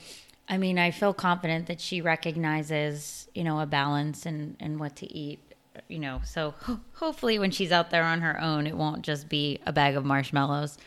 I 0.49 0.59
mean, 0.59 0.79
I 0.79 0.91
feel 0.91 1.15
confident 1.15 1.67
that 1.67 1.81
she 1.81 2.01
recognizes, 2.01 3.29
you 3.35 3.45
know, 3.45 3.61
a 3.61 3.67
balance 3.67 4.27
and 4.27 4.57
and 4.61 4.79
what 4.79 4.97
to 4.97 5.13
eat 5.13 5.41
you 5.89 5.99
know, 5.99 6.21
so 6.25 6.55
ho- 6.61 6.79
hopefully 6.93 7.37
when 7.37 7.51
she's 7.51 7.73
out 7.73 7.91
there 7.91 8.05
on 8.05 8.21
her 8.21 8.41
own, 8.41 8.65
it 8.65 8.77
won't 8.77 9.03
just 9.03 9.29
be 9.29 9.59
a 9.67 9.73
bag 9.73 9.97
of 9.97 10.05
marshmallows 10.05 10.79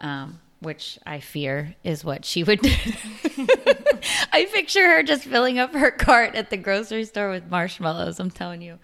um, 0.00 0.40
which 0.60 0.98
I 1.06 1.20
fear 1.20 1.74
is 1.84 2.04
what 2.04 2.24
she 2.24 2.44
would 2.44 2.60
do. 2.60 2.70
I 4.32 4.46
picture 4.52 4.86
her 4.86 5.02
just 5.02 5.24
filling 5.24 5.58
up 5.58 5.72
her 5.72 5.90
cart 5.90 6.34
at 6.34 6.50
the 6.50 6.56
grocery 6.56 7.04
store 7.04 7.30
with 7.30 7.48
marshmallows. 7.50 8.20
I'm 8.20 8.30
telling 8.30 8.60
you. 8.62 8.78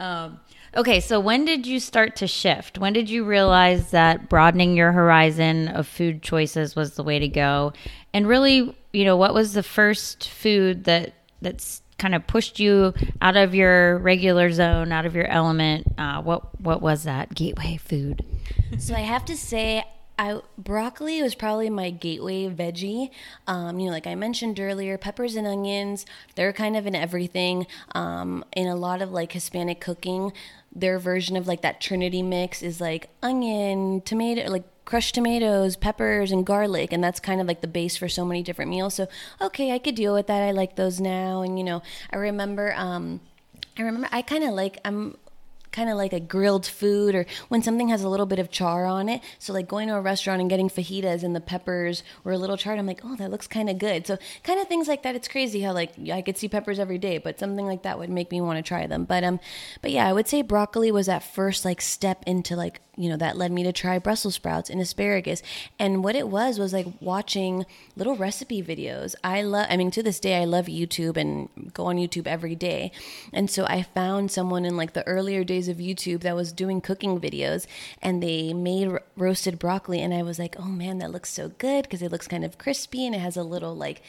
Um, 0.00 0.38
okay, 0.76 1.00
so 1.00 1.18
when 1.18 1.44
did 1.44 1.66
you 1.66 1.80
start 1.80 2.16
to 2.16 2.28
shift? 2.28 2.78
When 2.78 2.92
did 2.92 3.10
you 3.10 3.24
realize 3.24 3.90
that 3.90 4.28
broadening 4.28 4.76
your 4.76 4.92
horizon 4.92 5.68
of 5.68 5.88
food 5.88 6.22
choices 6.22 6.76
was 6.76 6.94
the 6.94 7.02
way 7.02 7.18
to 7.18 7.28
go? 7.28 7.72
And 8.14 8.26
really, 8.28 8.76
you 8.98 9.04
know, 9.04 9.16
what 9.16 9.32
was 9.32 9.52
the 9.52 9.62
first 9.62 10.28
food 10.28 10.82
that 10.84 11.12
that's 11.40 11.82
kind 11.98 12.16
of 12.16 12.26
pushed 12.26 12.58
you 12.58 12.92
out 13.22 13.36
of 13.36 13.54
your 13.54 13.98
regular 13.98 14.50
zone, 14.50 14.90
out 14.90 15.06
of 15.06 15.14
your 15.14 15.28
element? 15.28 15.86
Uh, 15.96 16.20
what 16.20 16.60
what 16.60 16.82
was 16.82 17.04
that 17.04 17.32
gateway 17.32 17.76
food? 17.76 18.24
So 18.76 18.96
I 18.96 19.02
have 19.02 19.24
to 19.26 19.36
say, 19.36 19.84
I 20.18 20.40
broccoli 20.58 21.22
was 21.22 21.36
probably 21.36 21.70
my 21.70 21.90
gateway 21.90 22.48
veggie. 22.48 23.10
Um, 23.46 23.78
you 23.78 23.86
know, 23.86 23.92
like 23.92 24.08
I 24.08 24.16
mentioned 24.16 24.58
earlier, 24.58 24.98
peppers 24.98 25.36
and 25.36 25.46
onions, 25.46 26.04
they're 26.34 26.52
kind 26.52 26.76
of 26.76 26.84
in 26.84 26.96
everything. 26.96 27.68
Um, 27.94 28.44
in 28.56 28.66
a 28.66 28.74
lot 28.74 29.00
of 29.00 29.12
like 29.12 29.30
Hispanic 29.30 29.80
cooking, 29.80 30.32
their 30.74 30.98
version 30.98 31.36
of 31.36 31.46
like 31.46 31.62
that 31.62 31.80
Trinity 31.80 32.22
mix 32.22 32.64
is 32.64 32.80
like 32.80 33.10
onion, 33.22 34.00
tomato, 34.00 34.50
like 34.50 34.64
crushed 34.88 35.14
tomatoes, 35.14 35.76
peppers, 35.76 36.32
and 36.32 36.46
garlic, 36.46 36.94
and 36.94 37.04
that's 37.04 37.20
kind 37.20 37.42
of 37.42 37.46
like 37.46 37.60
the 37.60 37.68
base 37.68 37.94
for 37.98 38.08
so 38.08 38.24
many 38.24 38.42
different 38.42 38.70
meals. 38.70 38.94
So, 38.94 39.06
okay, 39.38 39.72
I 39.72 39.78
could 39.78 39.94
deal 39.94 40.14
with 40.14 40.28
that. 40.28 40.42
I 40.42 40.50
like 40.52 40.76
those 40.76 40.98
now, 40.98 41.42
and 41.42 41.58
you 41.58 41.64
know, 41.64 41.82
I 42.10 42.16
remember. 42.16 42.72
Um, 42.74 43.20
I 43.76 43.82
remember 43.82 44.08
I 44.10 44.22
kind 44.22 44.44
of 44.44 44.54
like 44.54 44.78
I'm 44.86 45.18
kind 45.78 45.88
of 45.88 45.96
like 45.96 46.12
a 46.12 46.18
grilled 46.18 46.66
food 46.66 47.14
or 47.14 47.24
when 47.48 47.62
something 47.62 47.88
has 47.88 48.02
a 48.02 48.08
little 48.08 48.26
bit 48.26 48.40
of 48.40 48.50
char 48.50 48.84
on 48.84 49.08
it. 49.08 49.22
So 49.38 49.52
like 49.52 49.68
going 49.68 49.86
to 49.86 49.94
a 49.94 50.00
restaurant 50.00 50.40
and 50.40 50.50
getting 50.50 50.68
fajitas 50.68 51.22
and 51.22 51.36
the 51.36 51.40
peppers 51.40 52.02
were 52.24 52.32
a 52.32 52.38
little 52.38 52.56
charred. 52.56 52.80
I'm 52.80 52.86
like, 52.86 53.02
oh, 53.04 53.14
that 53.14 53.30
looks 53.30 53.46
kind 53.46 53.70
of 53.70 53.78
good. 53.78 54.04
So 54.04 54.18
kind 54.42 54.58
of 54.58 54.66
things 54.66 54.88
like 54.88 55.04
that. 55.04 55.14
It's 55.14 55.28
crazy 55.28 55.60
how 55.60 55.72
like 55.72 55.92
I 56.12 56.20
could 56.20 56.36
see 56.36 56.48
peppers 56.48 56.80
every 56.80 56.98
day, 56.98 57.18
but 57.18 57.38
something 57.38 57.64
like 57.64 57.84
that 57.84 57.96
would 57.96 58.10
make 58.10 58.32
me 58.32 58.40
want 58.40 58.56
to 58.58 58.68
try 58.68 58.88
them. 58.88 59.04
But 59.04 59.22
um, 59.22 59.38
but 59.80 59.92
yeah, 59.92 60.08
I 60.08 60.12
would 60.12 60.26
say 60.26 60.42
broccoli 60.42 60.90
was 60.90 61.06
that 61.06 61.22
first 61.22 61.64
like 61.64 61.80
step 61.80 62.24
into 62.26 62.56
like 62.56 62.80
you 62.98 63.08
know, 63.08 63.16
that 63.16 63.36
led 63.36 63.52
me 63.52 63.62
to 63.62 63.72
try 63.72 63.98
Brussels 64.00 64.34
sprouts 64.34 64.68
and 64.68 64.80
asparagus. 64.80 65.40
And 65.78 66.02
what 66.02 66.16
it 66.16 66.28
was 66.28 66.58
was 66.58 66.72
like 66.72 66.86
watching 67.00 67.64
little 67.96 68.16
recipe 68.16 68.60
videos. 68.60 69.14
I 69.22 69.42
love, 69.42 69.66
I 69.70 69.76
mean, 69.76 69.92
to 69.92 70.02
this 70.02 70.18
day, 70.18 70.42
I 70.42 70.44
love 70.44 70.66
YouTube 70.66 71.16
and 71.16 71.48
go 71.72 71.86
on 71.86 71.96
YouTube 71.96 72.26
every 72.26 72.56
day. 72.56 72.90
And 73.32 73.48
so 73.48 73.64
I 73.66 73.82
found 73.82 74.32
someone 74.32 74.64
in 74.64 74.76
like 74.76 74.94
the 74.94 75.06
earlier 75.06 75.44
days 75.44 75.67
of 75.68 75.76
YouTube 75.76 76.20
that 76.20 76.36
was 76.36 76.52
doing 76.52 76.80
cooking 76.80 77.20
videos 77.20 77.66
and 78.02 78.22
they 78.22 78.52
made 78.52 78.88
ro- 78.88 78.98
roasted 79.16 79.58
broccoli. 79.58 80.00
And 80.00 80.12
I 80.12 80.22
was 80.22 80.38
like, 80.38 80.56
oh 80.58 80.64
man, 80.64 80.98
that 80.98 81.10
looks 81.10 81.30
so 81.30 81.50
good 81.58 81.84
because 81.84 82.02
it 82.02 82.10
looks 82.10 82.28
kind 82.28 82.44
of 82.44 82.58
crispy 82.58 83.06
and 83.06 83.14
it 83.14 83.20
has 83.20 83.36
a 83.36 83.42
little 83.42 83.74
like, 83.74 84.02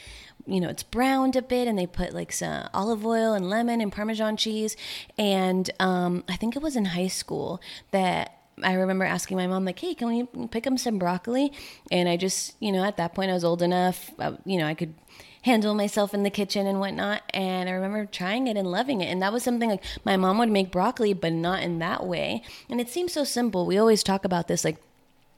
you 0.46 0.60
know, 0.60 0.68
it's 0.68 0.82
browned 0.82 1.36
a 1.36 1.42
bit, 1.42 1.68
and 1.68 1.78
they 1.78 1.86
put 1.86 2.14
like 2.14 2.32
some 2.32 2.68
olive 2.72 3.04
oil 3.04 3.34
and 3.34 3.48
lemon 3.48 3.80
and 3.80 3.92
Parmesan 3.92 4.36
cheese. 4.36 4.76
And 5.18 5.70
um, 5.78 6.24
I 6.28 6.36
think 6.36 6.56
it 6.56 6.62
was 6.62 6.76
in 6.76 6.86
high 6.86 7.08
school 7.08 7.60
that 7.90 8.36
I 8.62 8.72
remember 8.74 9.04
asking 9.04 9.36
my 9.36 9.46
mom, 9.46 9.64
like, 9.64 9.78
hey, 9.78 9.94
can 9.94 10.08
we 10.08 10.46
pick 10.48 10.66
up 10.66 10.78
some 10.78 10.98
broccoli? 10.98 11.52
And 11.90 12.08
I 12.08 12.16
just, 12.16 12.56
you 12.60 12.72
know, 12.72 12.84
at 12.84 12.96
that 12.96 13.14
point 13.14 13.30
I 13.30 13.34
was 13.34 13.44
old 13.44 13.62
enough, 13.62 14.10
uh, 14.18 14.32
you 14.44 14.58
know, 14.58 14.66
I 14.66 14.74
could 14.74 14.94
handle 15.42 15.74
myself 15.74 16.12
in 16.14 16.22
the 16.22 16.30
kitchen 16.30 16.66
and 16.66 16.80
whatnot. 16.80 17.22
And 17.32 17.68
I 17.68 17.72
remember 17.72 18.06
trying 18.06 18.46
it 18.46 18.56
and 18.56 18.70
loving 18.70 19.00
it. 19.00 19.06
And 19.06 19.22
that 19.22 19.32
was 19.32 19.42
something 19.42 19.70
like 19.70 19.84
my 20.04 20.16
mom 20.16 20.38
would 20.38 20.50
make 20.50 20.70
broccoli, 20.70 21.12
but 21.12 21.32
not 21.32 21.62
in 21.62 21.78
that 21.78 22.06
way. 22.06 22.42
And 22.68 22.80
it 22.80 22.88
seems 22.88 23.12
so 23.12 23.24
simple. 23.24 23.66
We 23.66 23.78
always 23.78 24.02
talk 24.02 24.24
about 24.24 24.48
this, 24.48 24.64
like, 24.64 24.76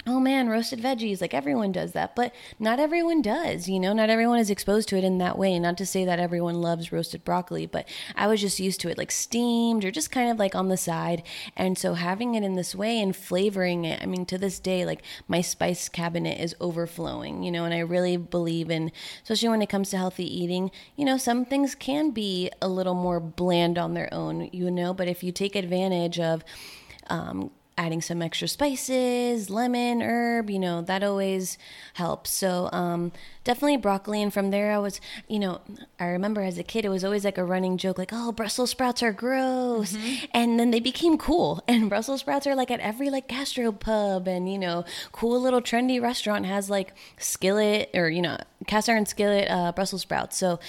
oh 0.07 0.19
man, 0.19 0.49
roasted 0.49 0.81
veggies, 0.81 1.21
like 1.21 1.33
everyone 1.33 1.71
does 1.71 1.93
that, 1.93 2.17
but 2.17 2.35
not 2.59 2.81
everyone 2.81 3.23
does, 3.23 3.69
you 3.69 3.79
know, 3.79 3.93
not 3.93 4.11
everyone 4.11 4.39
is 4.41 4.51
exposed 4.51 4.89
to 4.89 4.97
it 4.97 5.05
in 5.05 5.19
that 5.19 5.39
way. 5.39 5.57
Not 5.59 5.79
to 5.79 5.87
say 5.87 6.05
that 6.05 6.19
everyone 6.19 6.61
loves 6.61 6.91
roasted 6.91 7.25
broccoli, 7.25 7.67
but 7.67 7.89
I 8.17 8.27
was 8.27 8.41
just 8.41 8.59
used 8.59 8.81
to 8.81 8.89
it 8.89 8.99
like 8.99 9.13
steamed 9.13 9.85
or 9.85 9.93
just 9.93 10.11
kind 10.11 10.29
of 10.29 10.39
like 10.39 10.57
on 10.57 10.69
the 10.69 10.77
side. 10.77 11.23
And 11.57 11.79
so 11.79 11.95
having 11.95 12.35
it 12.35 12.43
in 12.43 12.55
this 12.55 12.75
way 12.75 13.01
and 13.01 13.15
flavoring 13.15 13.85
it, 13.85 14.03
I 14.03 14.07
mean, 14.07 14.27
to 14.27 14.39
this 14.39 14.59
day, 14.59 14.85
like 14.85 15.03
my 15.29 15.41
spice 15.41 15.89
cabinet 15.89 16.41
is 16.41 16.57
overflowing, 16.61 17.45
you 17.45 17.53
know, 17.53 17.65
and 17.65 17.73
I 17.73 17.81
really 17.81 18.17
believe 18.17 18.71
in, 18.71 18.91
especially 19.23 19.51
when 19.51 19.63
it 19.63 19.69
comes 19.69 19.91
to 19.91 19.99
healthy 19.99 20.27
eating, 20.27 20.73
you 20.97 21.05
know, 21.05 21.17
some 21.17 21.45
things 21.45 21.77
can 21.77 22.11
be 22.11 22.51
a 22.61 22.69
little 22.69 22.95
more 22.95 23.21
bland 23.21 23.79
on 23.79 23.95
their 23.95 24.13
own, 24.13 24.51
you 24.53 24.69
know, 24.69 24.93
but 24.93 25.07
if 25.07 25.23
you 25.23 25.31
take 25.31 25.55
advantage 25.55 26.19
of, 26.19 26.45
um, 27.09 27.51
adding 27.79 28.03
some 28.03 28.21
extra 28.21 28.47
spices, 28.47 29.49
lemon, 29.49 30.03
herb, 30.03 30.51
you 30.51 30.59
know, 30.59 30.83
that 30.83 31.03
always 31.03 31.57
helps. 31.95 32.31
So, 32.31 32.69
um, 32.71 33.13
definitely 33.45 33.79
broccoli. 33.79 34.23
And 34.23 34.33
from 34.33 34.51
there, 34.51 34.73
I 34.73 34.79
was, 34.79 35.01
you 35.27 35.39
know, 35.39 35.61
I 35.99 36.07
remember 36.07 36.43
as 36.43 36.59
a 36.59 36.63
kid, 36.63 36.85
it 36.85 36.91
was 36.91 37.03
always 37.03 37.25
like 37.25 37.39
a 37.39 37.45
running 37.45 37.79
joke, 37.79 37.97
like, 37.97 38.11
oh, 38.13 38.31
Brussels 38.31 38.71
sprouts 38.71 39.03
are 39.03 39.13
gross. 39.13 39.95
Mm-hmm. 39.95 40.25
And 40.33 40.61
then 40.61 40.71
they 40.71 40.81
became 40.81 41.19
cool. 41.19 41.63
And 41.73 41.89
Brussels 41.89 42.21
sprouts 42.21 42.47
are 42.47 42.55
like 42.55 42.71
at 42.71 42.81
every 42.81 43.09
like 43.09 43.29
gastro 43.29 43.73
pub 43.73 44.29
and, 44.29 44.51
you 44.53 44.59
know, 44.59 44.85
cool 45.11 45.41
little 45.41 45.63
trendy 45.63 46.01
restaurant 46.03 46.45
has 46.45 46.69
like 46.69 46.93
skillet 47.17 47.89
or, 47.95 48.11
you 48.11 48.21
know, 48.21 48.37
cast 48.67 48.91
iron 48.91 49.07
skillet, 49.07 49.51
uh, 49.51 49.73
Brussels 49.73 50.03
sprouts. 50.03 50.37
So, 50.37 50.61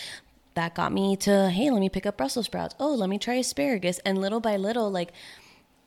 that 0.55 0.75
got 0.75 0.93
me 0.93 1.15
to, 1.17 1.49
hey, 1.49 1.71
let 1.71 1.79
me 1.79 1.89
pick 1.89 2.05
up 2.05 2.15
Brussels 2.15 2.45
sprouts. 2.45 2.75
Oh, 2.79 2.93
let 2.93 3.09
me 3.09 3.17
try 3.17 3.35
asparagus. 3.35 3.99
And 4.05 4.21
little 4.21 4.39
by 4.39 4.55
little, 4.55 4.89
like, 4.89 5.11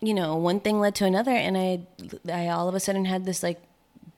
you 0.00 0.14
know, 0.14 0.36
one 0.36 0.60
thing 0.60 0.80
led 0.80 0.94
to 0.96 1.04
another, 1.04 1.30
and 1.30 1.56
I, 1.56 1.80
I 2.30 2.48
all 2.48 2.68
of 2.68 2.74
a 2.74 2.80
sudden 2.80 3.06
had 3.06 3.24
this 3.24 3.42
like 3.42 3.60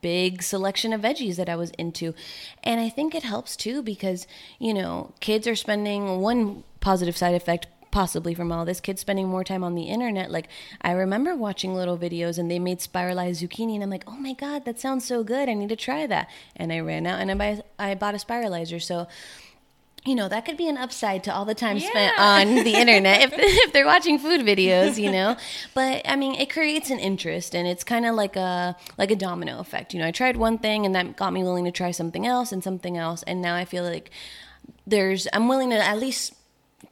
big 0.00 0.42
selection 0.42 0.92
of 0.92 1.00
veggies 1.00 1.36
that 1.36 1.48
I 1.48 1.56
was 1.56 1.70
into. 1.70 2.14
And 2.62 2.80
I 2.80 2.88
think 2.88 3.14
it 3.14 3.22
helps 3.22 3.56
too 3.56 3.82
because, 3.82 4.26
you 4.58 4.72
know, 4.74 5.12
kids 5.20 5.46
are 5.46 5.56
spending 5.56 6.20
one 6.20 6.64
positive 6.80 7.16
side 7.16 7.34
effect 7.34 7.66
possibly 7.90 8.34
from 8.34 8.52
all 8.52 8.64
this 8.64 8.80
kids 8.80 9.00
spending 9.00 9.26
more 9.28 9.42
time 9.42 9.64
on 9.64 9.74
the 9.74 9.84
internet. 9.84 10.30
Like 10.30 10.48
i 10.82 10.92
remember 10.92 11.34
watching 11.34 11.74
little 11.74 11.96
videos 11.96 12.38
and 12.38 12.50
they 12.50 12.58
made 12.58 12.80
spiralized 12.80 13.42
zucchini 13.42 13.74
and 13.74 13.82
i'm 13.82 13.88
like 13.88 14.04
oh 14.06 14.16
my 14.16 14.34
god 14.34 14.66
that 14.66 14.78
sounds 14.78 15.06
so 15.06 15.24
good. 15.24 15.48
I 15.48 15.54
need 15.54 15.70
to 15.70 15.76
try 15.76 16.06
that. 16.06 16.28
And 16.54 16.72
i 16.72 16.80
ran 16.80 17.06
out 17.06 17.20
and 17.20 17.30
i, 17.30 17.34
buy, 17.34 17.62
I 17.78 17.94
bought 17.94 18.14
a 18.14 18.18
spiralizer. 18.18 18.80
So 18.82 19.08
you 20.08 20.14
know 20.14 20.28
that 20.28 20.44
could 20.44 20.56
be 20.56 20.68
an 20.68 20.78
upside 20.78 21.22
to 21.24 21.34
all 21.34 21.44
the 21.44 21.54
time 21.54 21.76
yeah. 21.76 21.88
spent 21.88 22.18
on 22.18 22.64
the 22.64 22.74
internet 22.74 23.22
if, 23.22 23.32
if 23.36 23.72
they're 23.72 23.86
watching 23.86 24.18
food 24.18 24.40
videos 24.40 25.00
you 25.00 25.12
know? 25.12 25.36
But 25.74 26.02
i 26.08 26.16
mean 26.16 26.34
it 26.34 26.50
creates 26.50 26.90
an 26.90 26.98
interest 26.98 27.54
and 27.54 27.68
it's 27.68 27.84
kind 27.84 28.06
of 28.06 28.14
like 28.14 28.34
a 28.36 28.76
like 28.96 29.10
a 29.10 29.16
domino 29.16 29.58
effect 29.58 29.92
you 29.92 30.00
know? 30.00 30.06
I 30.06 30.10
tried 30.10 30.36
one 30.36 30.58
thing 30.58 30.86
and 30.86 30.94
that 30.94 31.16
got 31.16 31.32
me 31.32 31.42
willing 31.42 31.66
to 31.66 31.70
try 31.70 31.90
something 31.90 32.26
else 32.26 32.52
and 32.52 32.64
something 32.64 32.96
else 32.96 33.22
and 33.24 33.42
now 33.42 33.54
i 33.54 33.64
feel 33.64 33.84
like 33.84 34.10
there's 34.86 35.28
i'm 35.32 35.46
willing 35.48 35.70
to 35.70 35.76
at 35.76 35.98
least 35.98 36.34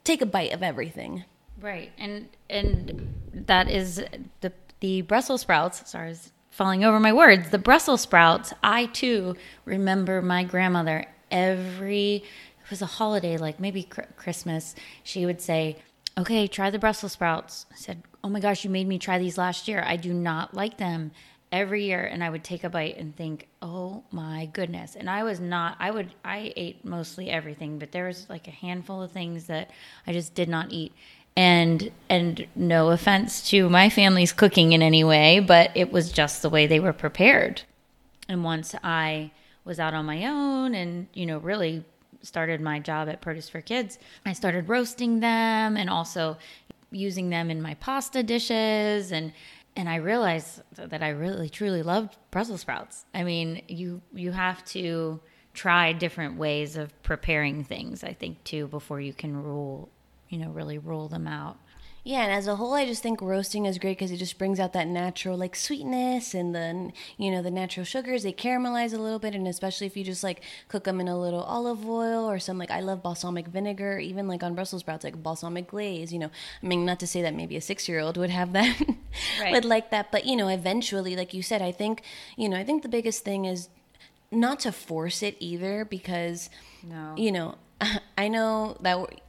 take 0.05 0.21
a 0.23 0.27
bite 0.27 0.53
of 0.53 0.63
everything. 0.63 1.25
Right 1.61 1.91
and 1.99 2.29
and 2.51 3.15
that 3.33 3.71
is 3.71 4.05
the 4.41 4.53
the 4.81 5.01
brussels 5.03 5.41
sprouts 5.41 5.91
sorry 5.91 6.15
falling 6.51 6.85
over 6.85 7.01
my 7.01 7.13
words 7.13 7.51
the 7.51 7.59
brussels 7.59 8.03
sprouts 8.03 8.53
i 8.63 8.87
too 8.87 9.35
remember 9.65 10.21
my 10.21 10.45
grandmother 10.45 11.07
every 11.31 12.25
it 12.67 12.71
was 12.71 12.83
a 12.83 12.87
holiday, 12.87 13.37
like 13.37 13.61
maybe 13.61 13.89
Christmas, 14.17 14.75
she 15.05 15.25
would 15.25 15.41
say, 15.41 15.77
Okay, 16.19 16.49
try 16.49 16.71
the 16.71 16.79
Brussels 16.79 17.13
sprouts. 17.13 17.67
I 17.71 17.77
said, 17.77 18.03
Oh 18.25 18.29
my 18.29 18.41
gosh, 18.41 18.65
you 18.65 18.71
made 18.71 18.89
me 18.89 18.99
try 18.99 19.19
these 19.19 19.39
last 19.39 19.69
year. 19.69 19.85
I 19.87 19.97
do 19.97 20.13
not 20.13 20.53
like 20.53 20.79
them 20.79 21.13
every 21.53 21.85
year. 21.85 22.05
And 22.05 22.25
I 22.25 22.31
would 22.31 22.43
take 22.43 22.65
a 22.65 22.69
bite 22.69 22.97
and 22.97 23.15
think, 23.15 23.47
Oh 23.63 24.03
my 24.11 24.47
goodness. 24.53 24.97
And 24.97 25.09
I 25.09 25.23
was 25.23 25.39
not, 25.39 25.77
I 25.79 25.93
would, 25.93 26.13
I 26.25 26.53
ate 26.57 26.85
mostly 26.85 27.31
everything, 27.31 27.79
but 27.79 27.93
there 27.93 28.07
was 28.07 28.29
like 28.29 28.49
a 28.49 28.53
handful 28.53 29.01
of 29.01 29.13
things 29.13 29.47
that 29.47 29.71
I 30.07 30.13
just 30.13 30.35
did 30.35 30.49
not 30.49 30.73
eat. 30.73 30.93
And, 31.37 31.93
and 32.09 32.49
no 32.57 32.89
offense 32.89 33.49
to 33.51 33.69
my 33.69 33.91
family's 33.91 34.33
cooking 34.33 34.73
in 34.73 34.83
any 34.83 35.05
way, 35.05 35.39
but 35.39 35.71
it 35.77 35.93
was 35.93 36.11
just 36.11 36.43
the 36.43 36.51
way 36.51 36.67
they 36.67 36.81
were 36.81 36.95
prepared. 36.95 37.63
And 38.29 38.43
once 38.43 38.75
I 38.83 39.31
was 39.65 39.79
out 39.79 39.95
on 39.95 40.07
my 40.07 40.25
own 40.25 40.75
and, 40.75 41.07
you 41.13 41.27
know, 41.27 41.39
really 41.39 41.85
started 42.27 42.61
my 42.61 42.79
job 42.81 43.09
at 43.09 43.21
Produce 43.21 43.49
for 43.49 43.61
Kids, 43.61 43.99
I 44.25 44.33
started 44.33 44.69
roasting 44.69 45.21
them 45.21 45.77
and 45.77 45.89
also 45.89 46.37
using 46.91 47.31
them 47.31 47.51
in 47.51 47.63
my 47.63 47.75
pasta 47.75 48.23
dishes 48.23 49.13
and 49.13 49.33
and 49.79 49.91
I 49.91 49.97
realized 49.97 50.63
that 50.73 51.03
I 51.03 51.11
really 51.11 51.51
truly 51.51 51.83
loved 51.83 52.17
Brussels 52.31 52.63
sprouts. 52.63 53.05
I 53.15 53.25
mean, 53.25 53.63
you 53.69 54.01
you 54.15 54.33
have 54.33 54.65
to 54.67 55.21
try 55.53 55.93
different 55.93 56.37
ways 56.37 56.77
of 56.77 57.03
preparing 57.03 57.65
things, 57.65 58.05
I 58.05 58.13
think 58.13 58.43
too 58.45 58.69
before 58.69 59.01
you 59.01 59.13
can 59.13 59.37
rule, 59.43 59.91
you 60.29 60.39
know, 60.39 60.51
really 60.51 60.79
rule 60.79 61.09
them 61.09 61.27
out. 61.27 61.57
Yeah, 62.07 62.23
and 62.23 62.31
as 62.31 62.47
a 62.47 62.55
whole, 62.55 62.75
I 62.75 62.87
just 62.87 63.03
think 63.03 63.21
roasting 63.21 63.67
is 63.67 63.79
great 63.79 63.99
because 63.99 64.13
it 64.13 64.19
just 64.19 64.39
brings 64.39 64.61
out 64.61 64.73
that 64.75 64.87
natural 64.87 65.37
like 65.37 65.57
sweetness 65.57 66.35
and 66.35 66.55
the 66.55 66.93
you 67.19 67.33
know 67.33 67.43
the 67.43 67.51
natural 67.51 67.85
sugars. 67.85 68.23
They 68.23 68.33
caramelize 68.33 68.95
a 68.95 68.99
little 68.99 69.19
bit, 69.19 69.35
and 69.35 69.49
especially 69.49 69.89
if 69.89 69.97
you 69.97 70.05
just 70.05 70.23
like 70.23 70.41
cook 70.69 70.85
them 70.85 71.01
in 71.01 71.09
a 71.09 71.19
little 71.19 71.43
olive 71.43 71.85
oil 71.85 72.31
or 72.31 72.39
some 72.39 72.59
like 72.59 72.71
I 72.71 72.79
love 72.79 73.03
balsamic 73.03 73.49
vinegar, 73.49 73.99
even 73.99 74.29
like 74.29 74.45
on 74.45 74.55
Brussels 74.55 74.83
sprouts, 74.83 75.03
like 75.03 75.21
balsamic 75.21 75.67
glaze. 75.67 76.13
You 76.13 76.21
know, 76.21 76.31
I 76.63 76.67
mean, 76.67 76.85
not 76.87 77.01
to 77.01 77.09
say 77.09 77.23
that 77.23 77.35
maybe 77.35 77.57
a 77.57 77.61
six 77.61 77.89
year 77.89 77.99
old 77.99 78.17
would 78.19 78.31
have 78.31 78.53
that, 78.53 78.81
right. 79.41 79.51
would 79.51 79.65
like 79.65 79.91
that, 79.91 80.13
but 80.13 80.27
you 80.27 80.37
know, 80.37 80.47
eventually, 80.47 81.17
like 81.17 81.35
you 81.35 81.43
said, 81.43 81.61
I 81.61 81.73
think 81.73 82.03
you 82.37 82.49
know, 82.49 82.57
I 82.57 82.63
think 82.63 82.85
the 82.85 82.89
biggest 82.89 83.25
thing 83.25 83.47
is 83.47 83.69
not 84.31 84.61
to 84.61 84.71
force 84.71 85.25
it 85.25 85.37
either 85.41 85.85
because 85.85 86.51
no. 86.85 87.15
you 87.17 87.33
know 87.33 87.57
I 88.19 88.29
know 88.29 88.77
that 88.81 89.21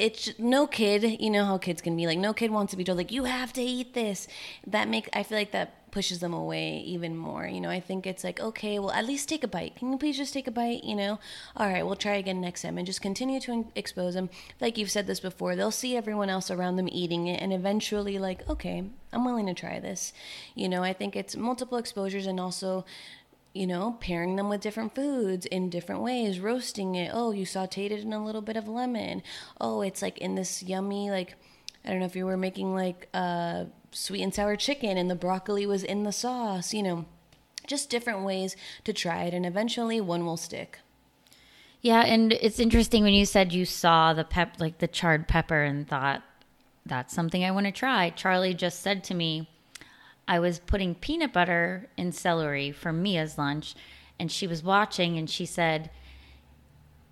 it's 0.00 0.38
no 0.38 0.66
kid 0.66 1.20
you 1.20 1.30
know 1.30 1.44
how 1.44 1.58
kids 1.58 1.82
can 1.82 1.94
be 1.94 2.06
like 2.06 2.18
no 2.18 2.32
kid 2.32 2.50
wants 2.50 2.70
to 2.70 2.76
be 2.76 2.84
told 2.84 2.96
like 2.96 3.12
you 3.12 3.24
have 3.24 3.52
to 3.52 3.62
eat 3.62 3.94
this. 3.94 4.26
That 4.66 4.88
make 4.88 5.08
i 5.12 5.22
feel 5.22 5.38
like 5.38 5.52
that 5.52 5.76
pushes 5.90 6.20
them 6.20 6.32
away 6.32 6.78
even 6.86 7.16
more 7.16 7.46
you 7.46 7.60
know? 7.60 7.68
I 7.68 7.80
think 7.80 8.06
it's 8.06 8.24
like 8.24 8.40
okay 8.40 8.78
well 8.78 8.92
at 8.92 9.06
least 9.06 9.28
take 9.28 9.44
a 9.44 9.48
bite. 9.48 9.76
Can 9.76 9.92
you 9.92 9.98
please 9.98 10.16
just 10.16 10.32
take 10.32 10.46
a 10.46 10.50
bite? 10.50 10.84
You 10.84 10.96
know? 10.96 11.18
All 11.56 11.68
right 11.68 11.84
we'll 11.84 11.96
try 11.96 12.14
again 12.14 12.40
next 12.40 12.62
time. 12.62 12.78
And 12.78 12.86
just 12.86 13.02
continue 13.02 13.40
to 13.40 13.66
expose 13.74 14.14
them. 14.14 14.30
Like 14.60 14.78
you've 14.78 14.90
said 14.90 15.06
this 15.06 15.20
before 15.20 15.54
they'll 15.54 15.70
see 15.70 15.96
everyone 15.96 16.30
else 16.30 16.50
around 16.50 16.76
them 16.76 16.88
eating 16.90 17.26
it 17.26 17.42
and 17.42 17.52
eventually 17.52 18.18
like 18.18 18.48
okay 18.48 18.84
i'm 19.12 19.24
willing 19.24 19.46
to 19.46 19.54
try 19.54 19.80
this. 19.80 20.12
You 20.54 20.68
know? 20.68 20.82
I 20.82 20.92
think 20.94 21.14
it's 21.14 21.36
multiple 21.36 21.76
exposures 21.76 22.26
and 22.26 22.40
also 22.40 22.84
you 23.52 23.66
know, 23.66 23.96
pairing 24.00 24.36
them 24.36 24.48
with 24.48 24.60
different 24.60 24.94
foods 24.94 25.44
in 25.46 25.70
different 25.70 26.02
ways, 26.02 26.38
roasting 26.38 26.94
it. 26.94 27.10
Oh, 27.12 27.32
you 27.32 27.44
sauteed 27.44 27.90
it 27.90 28.00
in 28.00 28.12
a 28.12 28.24
little 28.24 28.42
bit 28.42 28.56
of 28.56 28.68
lemon. 28.68 29.22
Oh, 29.60 29.80
it's 29.82 30.02
like 30.02 30.18
in 30.18 30.36
this 30.36 30.62
yummy, 30.62 31.10
like, 31.10 31.34
I 31.84 31.90
don't 31.90 31.98
know 31.98 32.06
if 32.06 32.14
you 32.14 32.26
were 32.26 32.36
making 32.36 32.74
like 32.74 33.08
uh, 33.12 33.64
sweet 33.90 34.22
and 34.22 34.34
sour 34.34 34.54
chicken 34.54 34.96
and 34.96 35.10
the 35.10 35.16
broccoli 35.16 35.66
was 35.66 35.82
in 35.82 36.04
the 36.04 36.12
sauce, 36.12 36.72
you 36.72 36.82
know, 36.82 37.06
just 37.66 37.90
different 37.90 38.24
ways 38.24 38.56
to 38.84 38.92
try 38.92 39.24
it. 39.24 39.34
And 39.34 39.44
eventually 39.44 40.00
one 40.00 40.24
will 40.24 40.36
stick. 40.36 40.78
Yeah. 41.80 42.02
And 42.02 42.32
it's 42.34 42.60
interesting 42.60 43.02
when 43.02 43.14
you 43.14 43.24
said 43.24 43.52
you 43.52 43.64
saw 43.64 44.12
the 44.12 44.24
pep, 44.24 44.56
like 44.60 44.78
the 44.78 44.88
charred 44.88 45.26
pepper 45.26 45.62
and 45.62 45.88
thought, 45.88 46.22
that's 46.86 47.14
something 47.14 47.44
I 47.44 47.50
want 47.50 47.66
to 47.66 47.72
try. 47.72 48.10
Charlie 48.10 48.54
just 48.54 48.80
said 48.80 49.02
to 49.04 49.14
me, 49.14 49.48
I 50.30 50.38
was 50.38 50.60
putting 50.60 50.94
peanut 50.94 51.32
butter 51.32 51.88
in 51.96 52.12
celery 52.12 52.70
for 52.70 52.92
Mia's 52.92 53.36
lunch, 53.36 53.74
and 54.16 54.30
she 54.30 54.46
was 54.46 54.62
watching 54.62 55.18
and 55.18 55.28
she 55.28 55.44
said, 55.44 55.90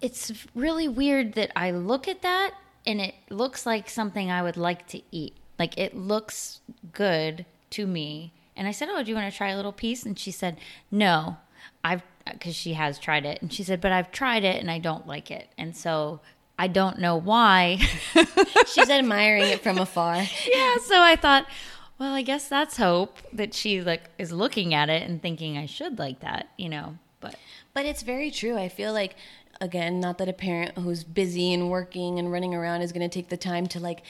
It's 0.01 0.47
really 0.55 0.87
weird 0.87 1.33
that 1.33 1.51
I 1.57 1.73
look 1.73 2.07
at 2.07 2.23
that 2.23 2.53
and 2.87 3.01
it 3.01 3.17
looks 3.29 3.67
like 3.67 3.91
something 3.91 4.31
I 4.31 4.41
would 4.41 4.57
like 4.57 4.87
to 4.89 5.03
eat. 5.11 5.35
Like 5.59 5.77
it 5.77 5.97
looks 5.97 6.61
good 6.93 7.45
to 7.71 7.89
me. 7.89 8.33
And 8.55 8.69
I 8.69 8.71
said, 8.71 8.89
Oh, 8.89 9.03
do 9.03 9.11
you 9.11 9.17
want 9.17 9.33
to 9.33 9.37
try 9.37 9.49
a 9.49 9.57
little 9.57 9.73
piece? 9.73 10.07
And 10.07 10.17
she 10.17 10.31
said, 10.31 10.57
No, 10.93 11.39
I've, 11.83 12.05
because 12.25 12.55
she 12.55 12.75
has 12.75 13.01
tried 13.01 13.27
it. 13.27 13.43
And 13.43 13.53
she 13.53 13.65
said, 13.65 13.81
But 13.81 13.91
I've 13.91 14.13
tried 14.13 14.45
it 14.45 14.61
and 14.61 14.71
I 14.71 14.79
don't 14.79 15.09
like 15.09 15.33
it. 15.33 15.49
And 15.59 15.77
so 15.77 16.21
I 16.57 16.69
don't 16.69 17.01
know 17.01 17.17
why. 17.17 17.79
She's 18.69 18.89
admiring 18.89 19.45
it 19.45 19.61
from 19.61 19.79
afar. 19.79 20.23
Yeah. 20.55 20.77
So 20.85 21.01
I 21.01 21.17
thought, 21.17 21.47
well, 21.99 22.15
I 22.15 22.23
guess 22.23 22.49
that's 22.49 22.77
hope 22.77 23.19
that 23.33 23.55
she 23.55 23.81
like 23.81 24.11
is 24.19 24.33
looking 24.33 24.75
at 24.75 24.89
it 24.89 25.09
and 25.09 25.21
thinking 25.21 25.59
I 25.59 25.67
should 25.67 25.99
like 25.99 26.21
that, 26.21 26.49
you 26.57 26.69
know. 26.69 26.99
But 27.21 27.37
but 27.75 27.87
it's 27.87 28.03
very 28.03 28.31
true. 28.31 28.57
I 28.57 28.69
feel 28.69 28.93
like 28.93 29.17
again, 29.61 30.01
not 30.01 30.19
that 30.19 30.29
a 30.29 30.33
parent 30.33 30.79
who's 30.79 31.03
busy 31.03 31.53
and 31.53 31.71
working 31.71 32.19
and 32.19 32.31
running 32.31 32.55
around 32.55 32.83
is 32.83 32.93
going 32.93 33.09
to 33.09 33.13
take 33.13 33.29
the 33.29 33.37
time 33.37 33.67
to 33.69 33.81
like 33.81 34.03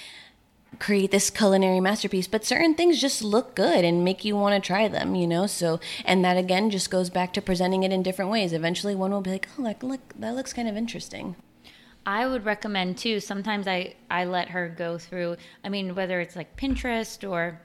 create 0.79 1.11
this 1.11 1.31
culinary 1.31 1.81
masterpiece 1.81 2.29
but 2.29 2.44
certain 2.44 2.74
things 2.74 3.01
just 3.01 3.22
look 3.22 3.55
good 3.55 3.87
and 3.87 4.05
make 4.05 4.22
you 4.22 4.37
want 4.37 4.55
to 4.55 4.64
try 4.64 4.87
them 4.87 5.14
you 5.14 5.27
know 5.27 5.46
so 5.46 5.81
and 6.05 6.22
that 6.22 6.37
again 6.37 6.68
just 6.68 6.90
goes 6.90 7.09
back 7.09 7.33
to 7.33 7.40
presenting 7.40 7.85
it 7.85 7.90
in 7.90 8.03
different 8.03 8.31
ways 8.31 8.53
eventually 8.53 8.94
one 8.94 9.11
will 9.11 9.22
be 9.22 9.31
like 9.31 9.48
oh 9.59 9.62
like 9.62 9.83
look 9.83 10.01
that 10.18 10.35
looks 10.35 10.53
kind 10.53 10.68
of 10.68 10.77
interesting 10.77 11.35
I 12.07 12.27
would 12.27 12.46
recommend 12.46 12.96
too. 12.96 13.20
Sometimes 13.20 13.68
I 13.68 13.94
I 14.11 14.24
let 14.24 14.48
her 14.48 14.66
go 14.70 14.96
through. 14.96 15.37
I 15.62 15.68
mean, 15.68 15.94
whether 15.94 16.20
it's 16.22 16.37
like 16.37 16.57
Pinterest 16.57 17.29
or 17.29 17.61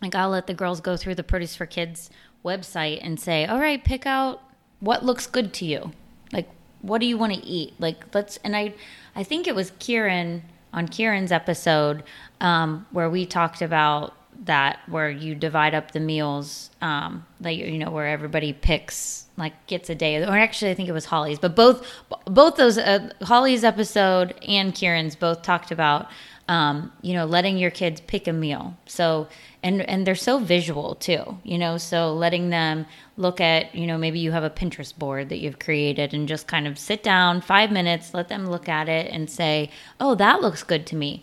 like 0.00 0.14
I'll 0.14 0.30
let 0.30 0.46
the 0.46 0.54
girls 0.54 0.80
go 0.80 0.96
through 0.96 1.16
the 1.16 1.22
Produce 1.22 1.56
for 1.56 1.66
Kids 1.66 2.10
website 2.44 3.00
and 3.02 3.18
say, 3.18 3.46
"All 3.46 3.58
right, 3.58 3.82
pick 3.82 4.06
out 4.06 4.42
what 4.80 5.04
looks 5.04 5.26
good 5.26 5.52
to 5.54 5.64
you. 5.64 5.92
Like 6.32 6.48
what 6.82 7.00
do 7.00 7.06
you 7.06 7.18
want 7.18 7.34
to 7.34 7.44
eat? 7.44 7.74
Like 7.78 8.14
let's." 8.14 8.38
And 8.38 8.56
I, 8.56 8.74
I 9.16 9.22
think 9.24 9.46
it 9.46 9.54
was 9.54 9.72
Kieran 9.78 10.42
on 10.72 10.88
Kieran's 10.88 11.32
episode 11.32 12.04
um, 12.40 12.86
where 12.92 13.10
we 13.10 13.26
talked 13.26 13.62
about 13.62 14.14
that, 14.44 14.78
where 14.88 15.10
you 15.10 15.34
divide 15.34 15.74
up 15.74 15.90
the 15.90 16.00
meals, 16.00 16.70
um, 16.80 17.26
like 17.40 17.58
you 17.58 17.78
know, 17.78 17.90
where 17.90 18.06
everybody 18.06 18.52
picks 18.52 19.26
like 19.36 19.66
gets 19.66 19.90
a 19.90 19.94
day. 19.94 20.22
Or 20.24 20.36
actually, 20.36 20.70
I 20.70 20.74
think 20.74 20.88
it 20.88 20.92
was 20.92 21.06
Holly's, 21.06 21.38
but 21.38 21.56
both 21.56 21.86
both 22.24 22.56
those 22.56 22.78
uh, 22.78 23.10
Holly's 23.22 23.64
episode 23.64 24.34
and 24.46 24.74
Kieran's 24.74 25.16
both 25.16 25.42
talked 25.42 25.70
about 25.70 26.08
um, 26.48 26.90
you 27.02 27.12
know, 27.12 27.26
letting 27.26 27.58
your 27.58 27.70
kids 27.70 28.00
pick 28.00 28.26
a 28.26 28.32
meal. 28.32 28.74
So, 28.86 29.28
and 29.62 29.82
and 29.82 30.06
they're 30.06 30.14
so 30.14 30.38
visual 30.38 30.94
too, 30.94 31.38
you 31.44 31.58
know. 31.58 31.76
So 31.76 32.14
letting 32.14 32.48
them 32.50 32.86
look 33.16 33.40
at, 33.40 33.74
you 33.74 33.86
know, 33.86 33.98
maybe 33.98 34.18
you 34.18 34.32
have 34.32 34.44
a 34.44 34.50
Pinterest 34.50 34.96
board 34.96 35.28
that 35.28 35.38
you've 35.38 35.58
created, 35.58 36.14
and 36.14 36.26
just 36.26 36.46
kind 36.46 36.66
of 36.66 36.78
sit 36.78 37.02
down 37.02 37.42
five 37.42 37.70
minutes, 37.70 38.14
let 38.14 38.28
them 38.28 38.46
look 38.46 38.68
at 38.68 38.88
it, 38.88 39.12
and 39.12 39.28
say, 39.28 39.70
"Oh, 40.00 40.14
that 40.14 40.40
looks 40.40 40.62
good 40.62 40.86
to 40.86 40.96
me." 40.96 41.22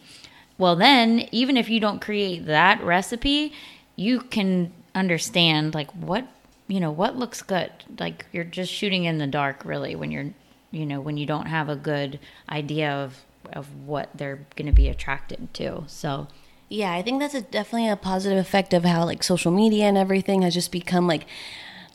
Well, 0.58 0.76
then, 0.76 1.28
even 1.32 1.58
if 1.58 1.70
you 1.70 1.80
don't 1.80 2.02
create 2.02 2.46
that 2.46 2.82
recipe, 2.84 3.52
you 3.96 4.22
can 4.22 4.72
understand 4.94 5.74
like 5.74 5.92
what 5.92 6.26
you 6.68 6.80
know 6.80 6.92
what 6.92 7.18
looks 7.18 7.42
good. 7.42 7.72
Like 8.00 8.26
you're 8.32 8.44
just 8.44 8.72
shooting 8.72 9.06
in 9.06 9.18
the 9.18 9.28
dark, 9.28 9.66
really, 9.66 9.96
when 9.96 10.12
you're 10.12 10.34
you 10.72 10.86
know 10.86 11.02
when 11.02 11.18
you 11.18 11.26
don't 11.26 11.48
have 11.48 11.68
a 11.70 11.76
good 11.76 12.20
idea 12.50 12.92
of 12.92 13.26
of 13.54 13.74
what 13.86 14.10
they're 14.16 14.46
going 14.56 14.68
to 14.68 14.74
be 14.74 14.88
attracted 14.88 15.54
to. 15.56 15.84
So, 15.88 16.28
yeah, 16.70 16.94
I 16.94 17.02
think 17.02 17.20
that's 17.20 17.36
a, 17.36 17.42
definitely 17.42 17.90
a 17.90 17.96
positive 17.96 18.38
effect 18.38 18.74
of 18.74 18.84
how 18.86 19.06
like 19.06 19.24
social 19.24 19.52
media 19.52 19.86
and 19.86 19.98
everything 19.98 20.42
has 20.42 20.54
just 20.54 20.72
become 20.72 21.08
like 21.08 21.26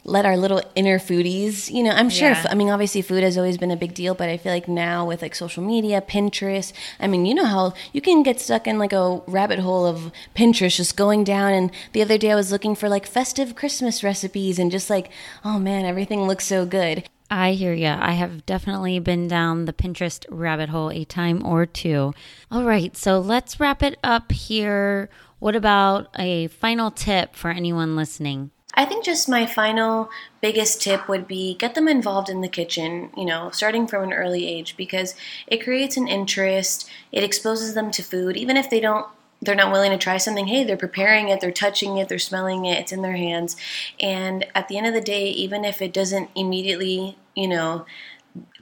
let 0.04 0.24
our 0.24 0.36
little 0.36 0.62
inner 0.74 0.98
foodies, 0.98 1.70
you 1.70 1.82
know, 1.82 1.90
I'm 1.90 2.08
sure, 2.08 2.30
yeah. 2.30 2.46
I 2.48 2.54
mean, 2.54 2.70
obviously 2.70 3.02
food 3.02 3.22
has 3.22 3.36
always 3.36 3.58
been 3.58 3.70
a 3.70 3.76
big 3.76 3.92
deal, 3.92 4.14
but 4.14 4.28
I 4.30 4.38
feel 4.38 4.52
like 4.52 4.66
now 4.66 5.06
with 5.06 5.20
like 5.20 5.34
social 5.34 5.62
media, 5.62 6.00
Pinterest, 6.00 6.72
I 6.98 7.06
mean, 7.06 7.26
you 7.26 7.34
know 7.34 7.44
how 7.44 7.74
you 7.92 8.00
can 8.00 8.22
get 8.22 8.40
stuck 8.40 8.66
in 8.66 8.78
like 8.78 8.94
a 8.94 9.20
rabbit 9.26 9.58
hole 9.58 9.84
of 9.84 10.10
Pinterest 10.34 10.76
just 10.76 10.96
going 10.96 11.22
down. 11.24 11.52
And 11.52 11.70
the 11.92 12.00
other 12.02 12.16
day 12.16 12.30
I 12.30 12.34
was 12.34 12.50
looking 12.50 12.74
for 12.74 12.88
like 12.88 13.06
festive 13.06 13.54
Christmas 13.54 14.02
recipes 14.02 14.58
and 14.58 14.70
just 14.70 14.88
like, 14.88 15.10
oh 15.44 15.58
man, 15.58 15.84
everything 15.84 16.22
looks 16.22 16.46
so 16.46 16.64
good. 16.64 17.06
I 17.30 17.52
hear 17.52 17.72
ya. 17.72 17.96
I 18.00 18.12
have 18.12 18.44
definitely 18.44 18.98
been 18.98 19.28
down 19.28 19.64
the 19.64 19.72
Pinterest 19.72 20.26
rabbit 20.28 20.68
hole 20.68 20.90
a 20.90 21.04
time 21.04 21.46
or 21.46 21.64
two. 21.64 22.12
All 22.50 22.64
right, 22.64 22.96
so 22.96 23.20
let's 23.20 23.60
wrap 23.60 23.84
it 23.84 23.98
up 24.02 24.32
here. 24.32 25.08
What 25.38 25.54
about 25.54 26.08
a 26.18 26.48
final 26.48 26.90
tip 26.90 27.36
for 27.36 27.50
anyone 27.50 27.94
listening? 27.94 28.50
I 28.74 28.84
think 28.84 29.04
just 29.04 29.28
my 29.28 29.46
final 29.46 30.10
biggest 30.40 30.82
tip 30.82 31.08
would 31.08 31.26
be 31.26 31.54
get 31.54 31.74
them 31.74 31.88
involved 31.88 32.28
in 32.28 32.40
the 32.40 32.48
kitchen, 32.48 33.10
you 33.16 33.24
know, 33.24 33.50
starting 33.50 33.86
from 33.86 34.04
an 34.04 34.12
early 34.12 34.46
age 34.46 34.76
because 34.76 35.14
it 35.46 35.62
creates 35.62 35.96
an 35.96 36.08
interest, 36.08 36.88
it 37.12 37.24
exposes 37.24 37.74
them 37.74 37.90
to 37.92 38.02
food, 38.02 38.36
even 38.36 38.56
if 38.56 38.70
they 38.70 38.80
don't 38.80 39.06
they're 39.42 39.54
not 39.54 39.72
willing 39.72 39.90
to 39.90 39.98
try 39.98 40.18
something, 40.18 40.46
hey, 40.46 40.64
they're 40.64 40.76
preparing 40.76 41.28
it, 41.28 41.40
they're 41.40 41.50
touching 41.50 41.96
it, 41.96 42.08
they're 42.08 42.18
smelling 42.18 42.66
it, 42.66 42.78
it's 42.78 42.92
in 42.92 43.02
their 43.02 43.16
hands. 43.16 43.56
And 43.98 44.46
at 44.54 44.68
the 44.68 44.76
end 44.76 44.86
of 44.86 44.94
the 44.94 45.00
day, 45.00 45.30
even 45.30 45.64
if 45.64 45.80
it 45.80 45.92
doesn't 45.92 46.30
immediately, 46.34 47.16
you 47.40 47.48
know, 47.48 47.86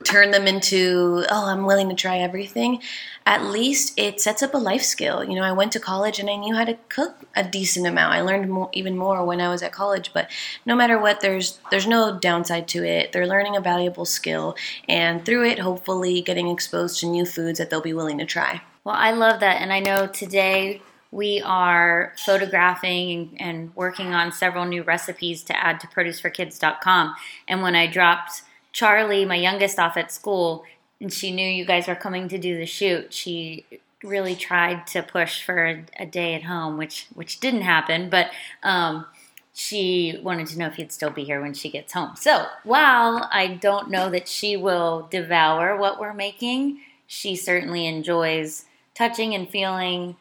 turn 0.05 0.31
them 0.31 0.47
into, 0.47 1.25
oh, 1.31 1.47
I'm 1.47 1.67
willing 1.67 1.88
to 1.88 1.95
try 1.95 2.19
everything, 2.19 2.81
at 3.27 3.45
least 3.45 3.99
it 3.99 4.21
sets 4.21 4.43
up 4.43 4.55
a 4.55 4.59
life 4.59 4.83
skill. 4.83 5.23
You 5.23 5.35
know, 5.35 5.43
I 5.43 5.53
went 5.53 5.73
to 5.73 5.81
college 5.81 6.19
and 6.19 6.31
I 6.31 6.37
knew 6.37 6.55
how 6.55 6.64
to 6.64 6.79
cook 6.88 7.25
a 7.37 7.45
decent 7.45 7.87
amount. 7.87 8.14
I 8.14 8.23
learned 8.23 8.49
more, 8.49 8.71
even 8.73 8.97
more 8.97 9.25
when 9.25 9.41
I 9.41 9.51
was 9.51 9.62
at 9.62 9.73
college, 9.73 10.12
but 10.14 10.31
no 10.64 10.75
matter 10.75 10.99
what, 10.99 11.21
there's 11.21 11.59
there's 11.71 11.87
no 11.87 12.19
downside 12.19 12.69
to 12.69 12.85
it. 12.85 13.12
They're 13.12 13.27
learning 13.27 13.57
a 13.57 13.61
valuable 13.61 14.07
skill 14.07 14.57
and 14.88 15.25
through 15.27 15.45
it, 15.47 15.59
hopefully 15.59 16.23
getting 16.23 16.49
exposed 16.49 17.01
to 17.01 17.07
new 17.07 17.27
foods 17.27 17.59
that 17.59 17.69
they'll 17.69 17.83
be 17.83 17.93
willing 17.93 18.19
to 18.19 18.27
try. 18.27 18.62
Well, 18.85 18.97
I 18.97 19.11
love 19.11 19.41
that. 19.41 19.61
And 19.61 19.73
I 19.73 19.81
know 19.81 20.07
today 20.07 20.81
we 21.11 21.43
are 21.45 22.14
photographing 22.25 23.37
and 23.41 23.75
working 23.75 24.14
on 24.14 24.33
several 24.33 24.64
new 24.64 24.83
recipes 24.83 25.43
to 25.45 25.57
add 25.57 25.81
to 25.81 25.87
produceforkids.com. 25.87 27.14
And 27.47 27.62
when 27.62 27.75
I 27.75 27.87
dropped 27.87 28.43
Charlie, 28.72 29.24
my 29.24 29.37
youngest, 29.37 29.78
off 29.78 29.96
at 29.96 30.12
school, 30.12 30.64
and 31.00 31.12
she 31.12 31.31
knew 31.31 31.46
you 31.46 31.64
guys 31.64 31.87
were 31.87 31.94
coming 31.94 32.28
to 32.28 32.38
do 32.38 32.57
the 32.57 32.66
shoot, 32.66 33.12
she 33.12 33.64
really 34.04 34.37
tried 34.37 34.87
to 34.87 35.02
push 35.02 35.42
for 35.42 35.66
a, 35.66 35.85
a 35.98 36.07
day 36.07 36.35
at 36.35 36.44
home, 36.44 36.76
which 36.76 37.07
which 37.14 37.40
didn't 37.40 37.62
happen. 37.62 38.09
But 38.09 38.31
um, 38.62 39.07
she 39.52 40.20
wanted 40.22 40.46
to 40.48 40.59
know 40.59 40.66
if 40.66 40.78
you'd 40.78 40.92
still 40.92 41.11
be 41.11 41.24
here 41.24 41.40
when 41.40 41.54
she 41.54 41.68
gets 41.68 41.92
home. 41.92 42.14
So 42.16 42.46
while 42.62 43.28
I 43.33 43.48
don't 43.48 43.90
know 43.90 44.09
that 44.11 44.28
she 44.28 44.57
will 44.57 45.09
devour 45.11 45.76
what 45.76 45.98
we're 45.98 46.14
making, 46.14 46.81
she 47.09 47.35
certainly 47.35 47.87
enjoys 47.87 48.66
touching 48.94 49.35
and 49.35 49.48
feeling 49.48 50.16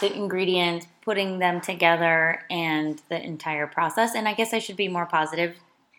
the 0.00 0.12
ingredients, 0.12 0.86
putting 1.02 1.38
them 1.38 1.60
together, 1.60 2.42
and 2.50 3.00
the 3.08 3.22
entire 3.22 3.66
process. 3.66 4.14
And 4.14 4.26
I 4.26 4.34
guess 4.34 4.52
I 4.52 4.58
should 4.58 4.76
be 4.76 4.88
more 4.88 5.06
positive. 5.06 5.56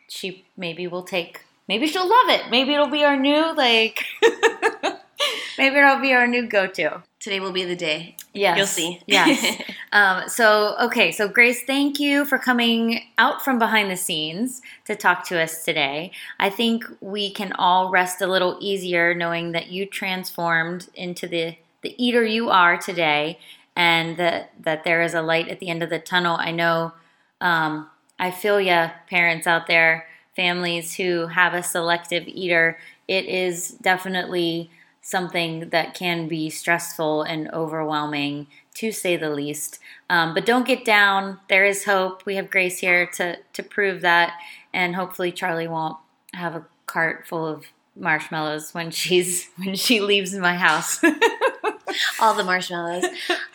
She 0.10 0.44
maybe 0.58 0.88
will 0.88 1.04
take, 1.04 1.42
maybe 1.72 1.88
she'll 1.88 2.10
love 2.10 2.28
it. 2.28 2.50
Maybe 2.50 2.74
it'll 2.74 2.90
be 2.90 3.06
our 3.06 3.16
new, 3.16 3.56
like, 3.56 4.04
maybe 5.58 5.78
it'll 5.78 6.02
be 6.02 6.12
our 6.12 6.28
new 6.28 6.46
go 6.46 6.68
to. 6.68 7.02
Today 7.22 7.40
will 7.40 7.54
be 7.54 7.64
the 7.64 7.78
day. 7.78 8.18
Yes. 8.34 8.58
You'll 8.58 8.68
see. 8.68 9.02
yes. 9.08 9.62
Um, 9.94 10.30
so, 10.30 10.78
okay. 10.80 11.12
So, 11.12 11.28
Grace, 11.28 11.64
thank 11.64 12.00
you 12.00 12.24
for 12.24 12.38
coming 12.38 13.02
out 13.18 13.44
from 13.44 13.60
behind 13.60 13.92
the 13.92 13.98
scenes 13.98 14.62
to 14.86 14.96
talk 14.96 15.26
to 15.26 15.38
us 15.38 15.66
today. 15.66 16.14
I 16.40 16.50
think 16.50 16.86
we 17.02 17.30
can 17.30 17.52
all 17.52 17.92
rest 17.92 18.22
a 18.22 18.28
little 18.28 18.58
easier 18.62 19.14
knowing 19.14 19.52
that 19.52 19.70
you 19.70 19.86
transformed 19.86 20.88
into 20.96 21.28
the, 21.28 21.58
the 21.82 21.94
eater 22.02 22.24
you 22.24 22.50
are 22.50 22.78
today 22.78 23.38
and 23.76 24.16
that, 24.16 24.54
that 24.62 24.86
there 24.86 25.02
is 25.02 25.14
a 25.14 25.22
light 25.22 25.50
at 25.50 25.60
the 25.60 25.68
end 25.68 25.84
of 25.84 25.90
the 25.90 26.00
tunnel. 26.00 26.38
I 26.40 26.52
know, 26.52 26.94
um, 27.42 27.90
I 28.18 28.32
feel 28.32 28.62
ya, 28.62 28.92
parents 29.10 29.46
out 29.46 29.68
there, 29.68 30.08
families 30.36 30.96
who 30.96 31.28
have 31.28 31.54
a 31.54 31.64
selective 31.64 32.28
eater. 32.28 32.78
It 33.08 33.26
is 33.26 33.70
definitely 33.70 34.70
something 35.02 35.70
that 35.70 35.94
can 35.94 36.28
be 36.28 36.50
stressful 36.50 37.24
and 37.24 37.50
overwhelming, 37.52 38.48
to 38.76 38.92
say 38.92 39.18
the 39.18 39.30
least. 39.30 39.80
Um, 40.10 40.34
but 40.34 40.46
don't 40.46 40.68
get 40.68 40.86
down. 40.86 41.40
There 41.50 41.66
is 41.66 41.86
hope. 41.86 42.26
We 42.26 42.36
have 42.36 42.52
Grace 42.52 42.80
here 42.80 43.06
to 43.16 43.38
to 43.54 43.64
prove 43.64 44.02
that, 44.02 44.34
and 44.74 44.96
hopefully 44.96 45.32
Charlie 45.32 45.68
won't 45.68 45.98
have 46.34 46.56
a 46.56 46.66
cart 46.86 47.28
full 47.28 47.48
of 47.48 47.66
marshmallows 47.96 48.74
when 48.74 48.92
she's 48.92 49.50
when 49.58 49.76
she 49.76 50.00
leaves 50.00 50.34
my 50.36 50.56
house. 50.56 51.04
all 52.20 52.34
the 52.34 52.44
marshmallows. 52.44 53.06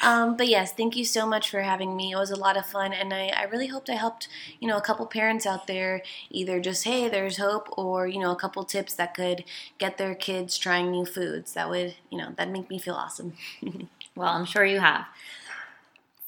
Um, 0.02 0.36
but 0.36 0.48
yes, 0.48 0.72
thank 0.72 0.96
you 0.96 1.04
so 1.04 1.26
much 1.26 1.50
for 1.50 1.60
having 1.60 1.96
me. 1.96 2.12
It 2.12 2.16
was 2.16 2.30
a 2.30 2.36
lot 2.36 2.56
of 2.56 2.66
fun, 2.66 2.92
and 2.92 3.12
I, 3.12 3.28
I 3.28 3.44
really 3.44 3.68
hoped 3.68 3.90
I 3.90 3.94
helped 3.94 4.28
you 4.60 4.68
know 4.68 4.76
a 4.76 4.82
couple 4.82 5.06
parents 5.06 5.46
out 5.46 5.66
there 5.66 6.02
either 6.30 6.60
just 6.60 6.84
hey 6.84 7.08
there's 7.08 7.38
hope 7.38 7.68
or 7.76 8.06
you 8.06 8.20
know 8.20 8.32
a 8.32 8.36
couple 8.36 8.64
tips 8.64 8.94
that 8.94 9.14
could 9.14 9.44
get 9.78 9.98
their 9.98 10.14
kids 10.14 10.58
trying 10.58 10.90
new 10.90 11.04
foods. 11.04 11.54
That 11.54 11.68
would 11.70 11.94
you 12.10 12.18
know 12.18 12.32
that 12.36 12.50
make 12.50 12.70
me 12.70 12.78
feel 12.78 12.94
awesome. 12.94 13.34
well, 14.14 14.28
I'm 14.28 14.44
sure 14.44 14.64
you 14.64 14.80
have. 14.80 15.06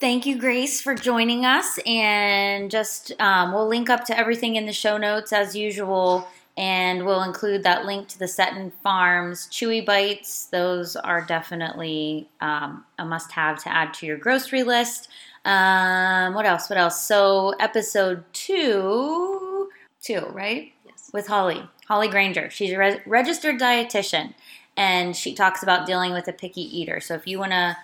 Thank 0.01 0.27
you, 0.27 0.39
Grace, 0.39 0.81
for 0.81 0.95
joining 0.95 1.45
us. 1.45 1.81
And 1.85 2.71
just 2.71 3.13
um, 3.21 3.53
we'll 3.53 3.67
link 3.67 3.91
up 3.91 4.05
to 4.05 4.17
everything 4.17 4.55
in 4.55 4.65
the 4.65 4.73
show 4.73 4.97
notes 4.97 5.33
as 5.33 5.57
usual 5.57 6.29
and 6.59 7.07
we'll 7.07 7.23
include 7.23 7.63
that 7.63 7.87
link 7.87 8.09
to 8.09 8.19
the 8.19 8.25
Setton 8.25 8.73
Farms 8.83 9.47
Chewy 9.47 9.87
Bites. 9.87 10.47
Those 10.47 10.97
are 10.97 11.25
definitely 11.25 12.29
um, 12.41 12.85
a 12.99 13.05
must 13.05 13.31
have 13.31 13.63
to 13.63 13.73
add 13.73 13.95
to 13.95 14.07
your 14.07 14.17
grocery 14.17 14.65
list. 14.65 15.09
Um, 15.45 16.35
what 16.35 16.47
else? 16.47 16.69
What 16.69 16.77
else? 16.77 17.01
So, 17.01 17.51
episode 17.61 18.25
two, 18.33 19.71
two, 20.03 20.27
right? 20.33 20.73
Yes. 20.85 21.11
With 21.13 21.29
Holly, 21.29 21.63
Holly 21.87 22.09
Granger. 22.09 22.51
She's 22.51 22.73
a 22.73 22.79
re- 22.79 23.03
registered 23.07 23.61
dietitian 23.61 24.35
and 24.77 25.15
she 25.15 25.35
talks 25.35 25.63
about 25.63 25.87
dealing 25.87 26.13
with 26.13 26.27
a 26.27 26.33
picky 26.33 26.63
eater. 26.77 26.99
So, 26.99 27.15
if 27.15 27.29
you 27.29 27.39
want 27.39 27.53
to 27.53 27.77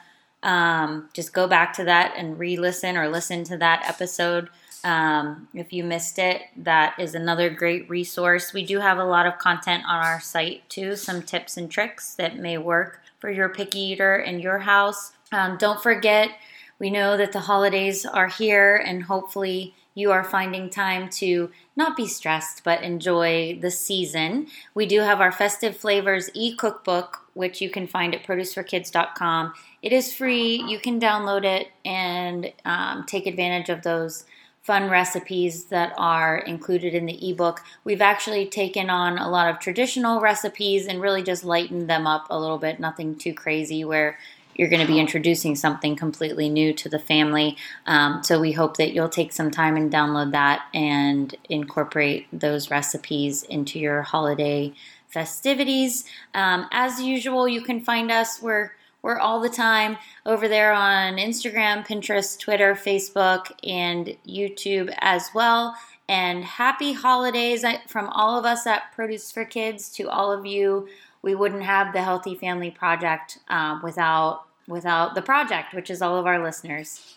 um, 0.42 1.10
just 1.12 1.32
go 1.32 1.46
back 1.46 1.74
to 1.74 1.84
that 1.84 2.14
and 2.16 2.40
re 2.40 2.56
listen 2.56 2.96
or 2.96 3.08
listen 3.08 3.44
to 3.44 3.56
that 3.58 3.88
episode, 3.88 4.50
um, 4.84 5.48
if 5.54 5.72
you 5.72 5.82
missed 5.82 6.18
it, 6.18 6.42
that 6.58 6.94
is 6.98 7.14
another 7.14 7.48
great 7.48 7.88
resource. 7.88 8.52
We 8.52 8.64
do 8.64 8.78
have 8.80 8.98
a 8.98 9.04
lot 9.04 9.26
of 9.26 9.38
content 9.38 9.84
on 9.88 10.04
our 10.04 10.20
site 10.20 10.68
too, 10.68 10.94
some 10.94 11.22
tips 11.22 11.56
and 11.56 11.70
tricks 11.70 12.14
that 12.14 12.38
may 12.38 12.58
work 12.58 13.00
for 13.18 13.30
your 13.30 13.48
picky 13.48 13.80
eater 13.80 14.16
in 14.16 14.40
your 14.40 14.58
house. 14.58 15.12
Um, 15.32 15.56
don't 15.56 15.82
forget, 15.82 16.30
we 16.78 16.90
know 16.90 17.16
that 17.16 17.32
the 17.32 17.40
holidays 17.40 18.04
are 18.04 18.28
here, 18.28 18.76
and 18.76 19.04
hopefully, 19.04 19.74
you 19.94 20.10
are 20.10 20.24
finding 20.24 20.68
time 20.68 21.08
to 21.08 21.50
not 21.76 21.96
be 21.96 22.06
stressed 22.06 22.64
but 22.64 22.82
enjoy 22.82 23.56
the 23.60 23.70
season. 23.70 24.48
We 24.74 24.86
do 24.86 25.00
have 25.00 25.20
our 25.20 25.32
Festive 25.32 25.76
Flavors 25.76 26.30
e 26.34 26.54
cookbook, 26.54 27.20
which 27.32 27.60
you 27.60 27.70
can 27.70 27.86
find 27.86 28.14
at 28.14 28.24
produceforkids.com. 28.24 29.54
It 29.82 29.92
is 29.92 30.12
free, 30.12 30.62
you 30.66 30.78
can 30.78 31.00
download 31.00 31.44
it 31.44 31.68
and 31.84 32.52
um, 32.64 33.04
take 33.06 33.26
advantage 33.26 33.70
of 33.70 33.82
those 33.82 34.24
fun 34.64 34.88
recipes 34.88 35.64
that 35.64 35.92
are 35.98 36.38
included 36.38 36.94
in 36.94 37.04
the 37.04 37.30
ebook. 37.30 37.62
We've 37.84 38.00
actually 38.00 38.46
taken 38.46 38.88
on 38.88 39.18
a 39.18 39.28
lot 39.28 39.48
of 39.48 39.60
traditional 39.60 40.20
recipes 40.20 40.86
and 40.86 41.02
really 41.02 41.22
just 41.22 41.44
lightened 41.44 41.88
them 41.88 42.06
up 42.06 42.26
a 42.30 42.40
little 42.40 42.56
bit, 42.56 42.80
nothing 42.80 43.14
too 43.16 43.34
crazy 43.34 43.84
where 43.84 44.18
you're 44.54 44.70
going 44.70 44.80
to 44.80 44.90
be 44.90 44.98
introducing 44.98 45.54
something 45.54 45.96
completely 45.96 46.48
new 46.48 46.72
to 46.72 46.88
the 46.88 46.98
family. 46.98 47.58
Um, 47.86 48.22
so 48.22 48.40
we 48.40 48.52
hope 48.52 48.78
that 48.78 48.94
you'll 48.94 49.08
take 49.10 49.32
some 49.32 49.50
time 49.50 49.76
and 49.76 49.92
download 49.92 50.32
that 50.32 50.66
and 50.72 51.34
incorporate 51.50 52.26
those 52.32 52.70
recipes 52.70 53.42
into 53.42 53.78
your 53.78 54.02
holiday 54.02 54.72
festivities. 55.08 56.04
Um, 56.32 56.68
as 56.72 57.02
usual, 57.02 57.46
you 57.46 57.62
can 57.62 57.80
find 57.80 58.10
us. 58.10 58.40
We're 58.40 58.72
we're 59.04 59.18
all 59.18 59.38
the 59.38 59.50
time 59.50 59.98
over 60.24 60.48
there 60.48 60.72
on 60.72 61.18
Instagram, 61.18 61.86
Pinterest, 61.86 62.40
Twitter, 62.40 62.74
Facebook, 62.74 63.52
and 63.62 64.16
YouTube 64.26 64.92
as 65.00 65.28
well. 65.34 65.76
And 66.08 66.42
happy 66.42 66.94
holidays 66.94 67.66
from 67.86 68.08
all 68.08 68.38
of 68.38 68.46
us 68.46 68.66
at 68.66 68.92
Produce 68.94 69.30
for 69.30 69.44
Kids 69.44 69.90
to 69.90 70.08
all 70.08 70.32
of 70.32 70.46
you. 70.46 70.88
We 71.20 71.34
wouldn't 71.34 71.64
have 71.64 71.92
the 71.92 72.02
Healthy 72.02 72.34
Family 72.34 72.70
Project 72.70 73.40
um, 73.48 73.82
without 73.82 74.46
without 74.66 75.14
the 75.14 75.22
project, 75.22 75.74
which 75.74 75.90
is 75.90 76.00
all 76.00 76.16
of 76.16 76.24
our 76.24 76.42
listeners. 76.42 77.14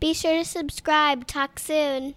Be 0.00 0.12
sure 0.12 0.36
to 0.36 0.44
subscribe. 0.44 1.26
Talk 1.26 1.58
soon. 1.58 2.14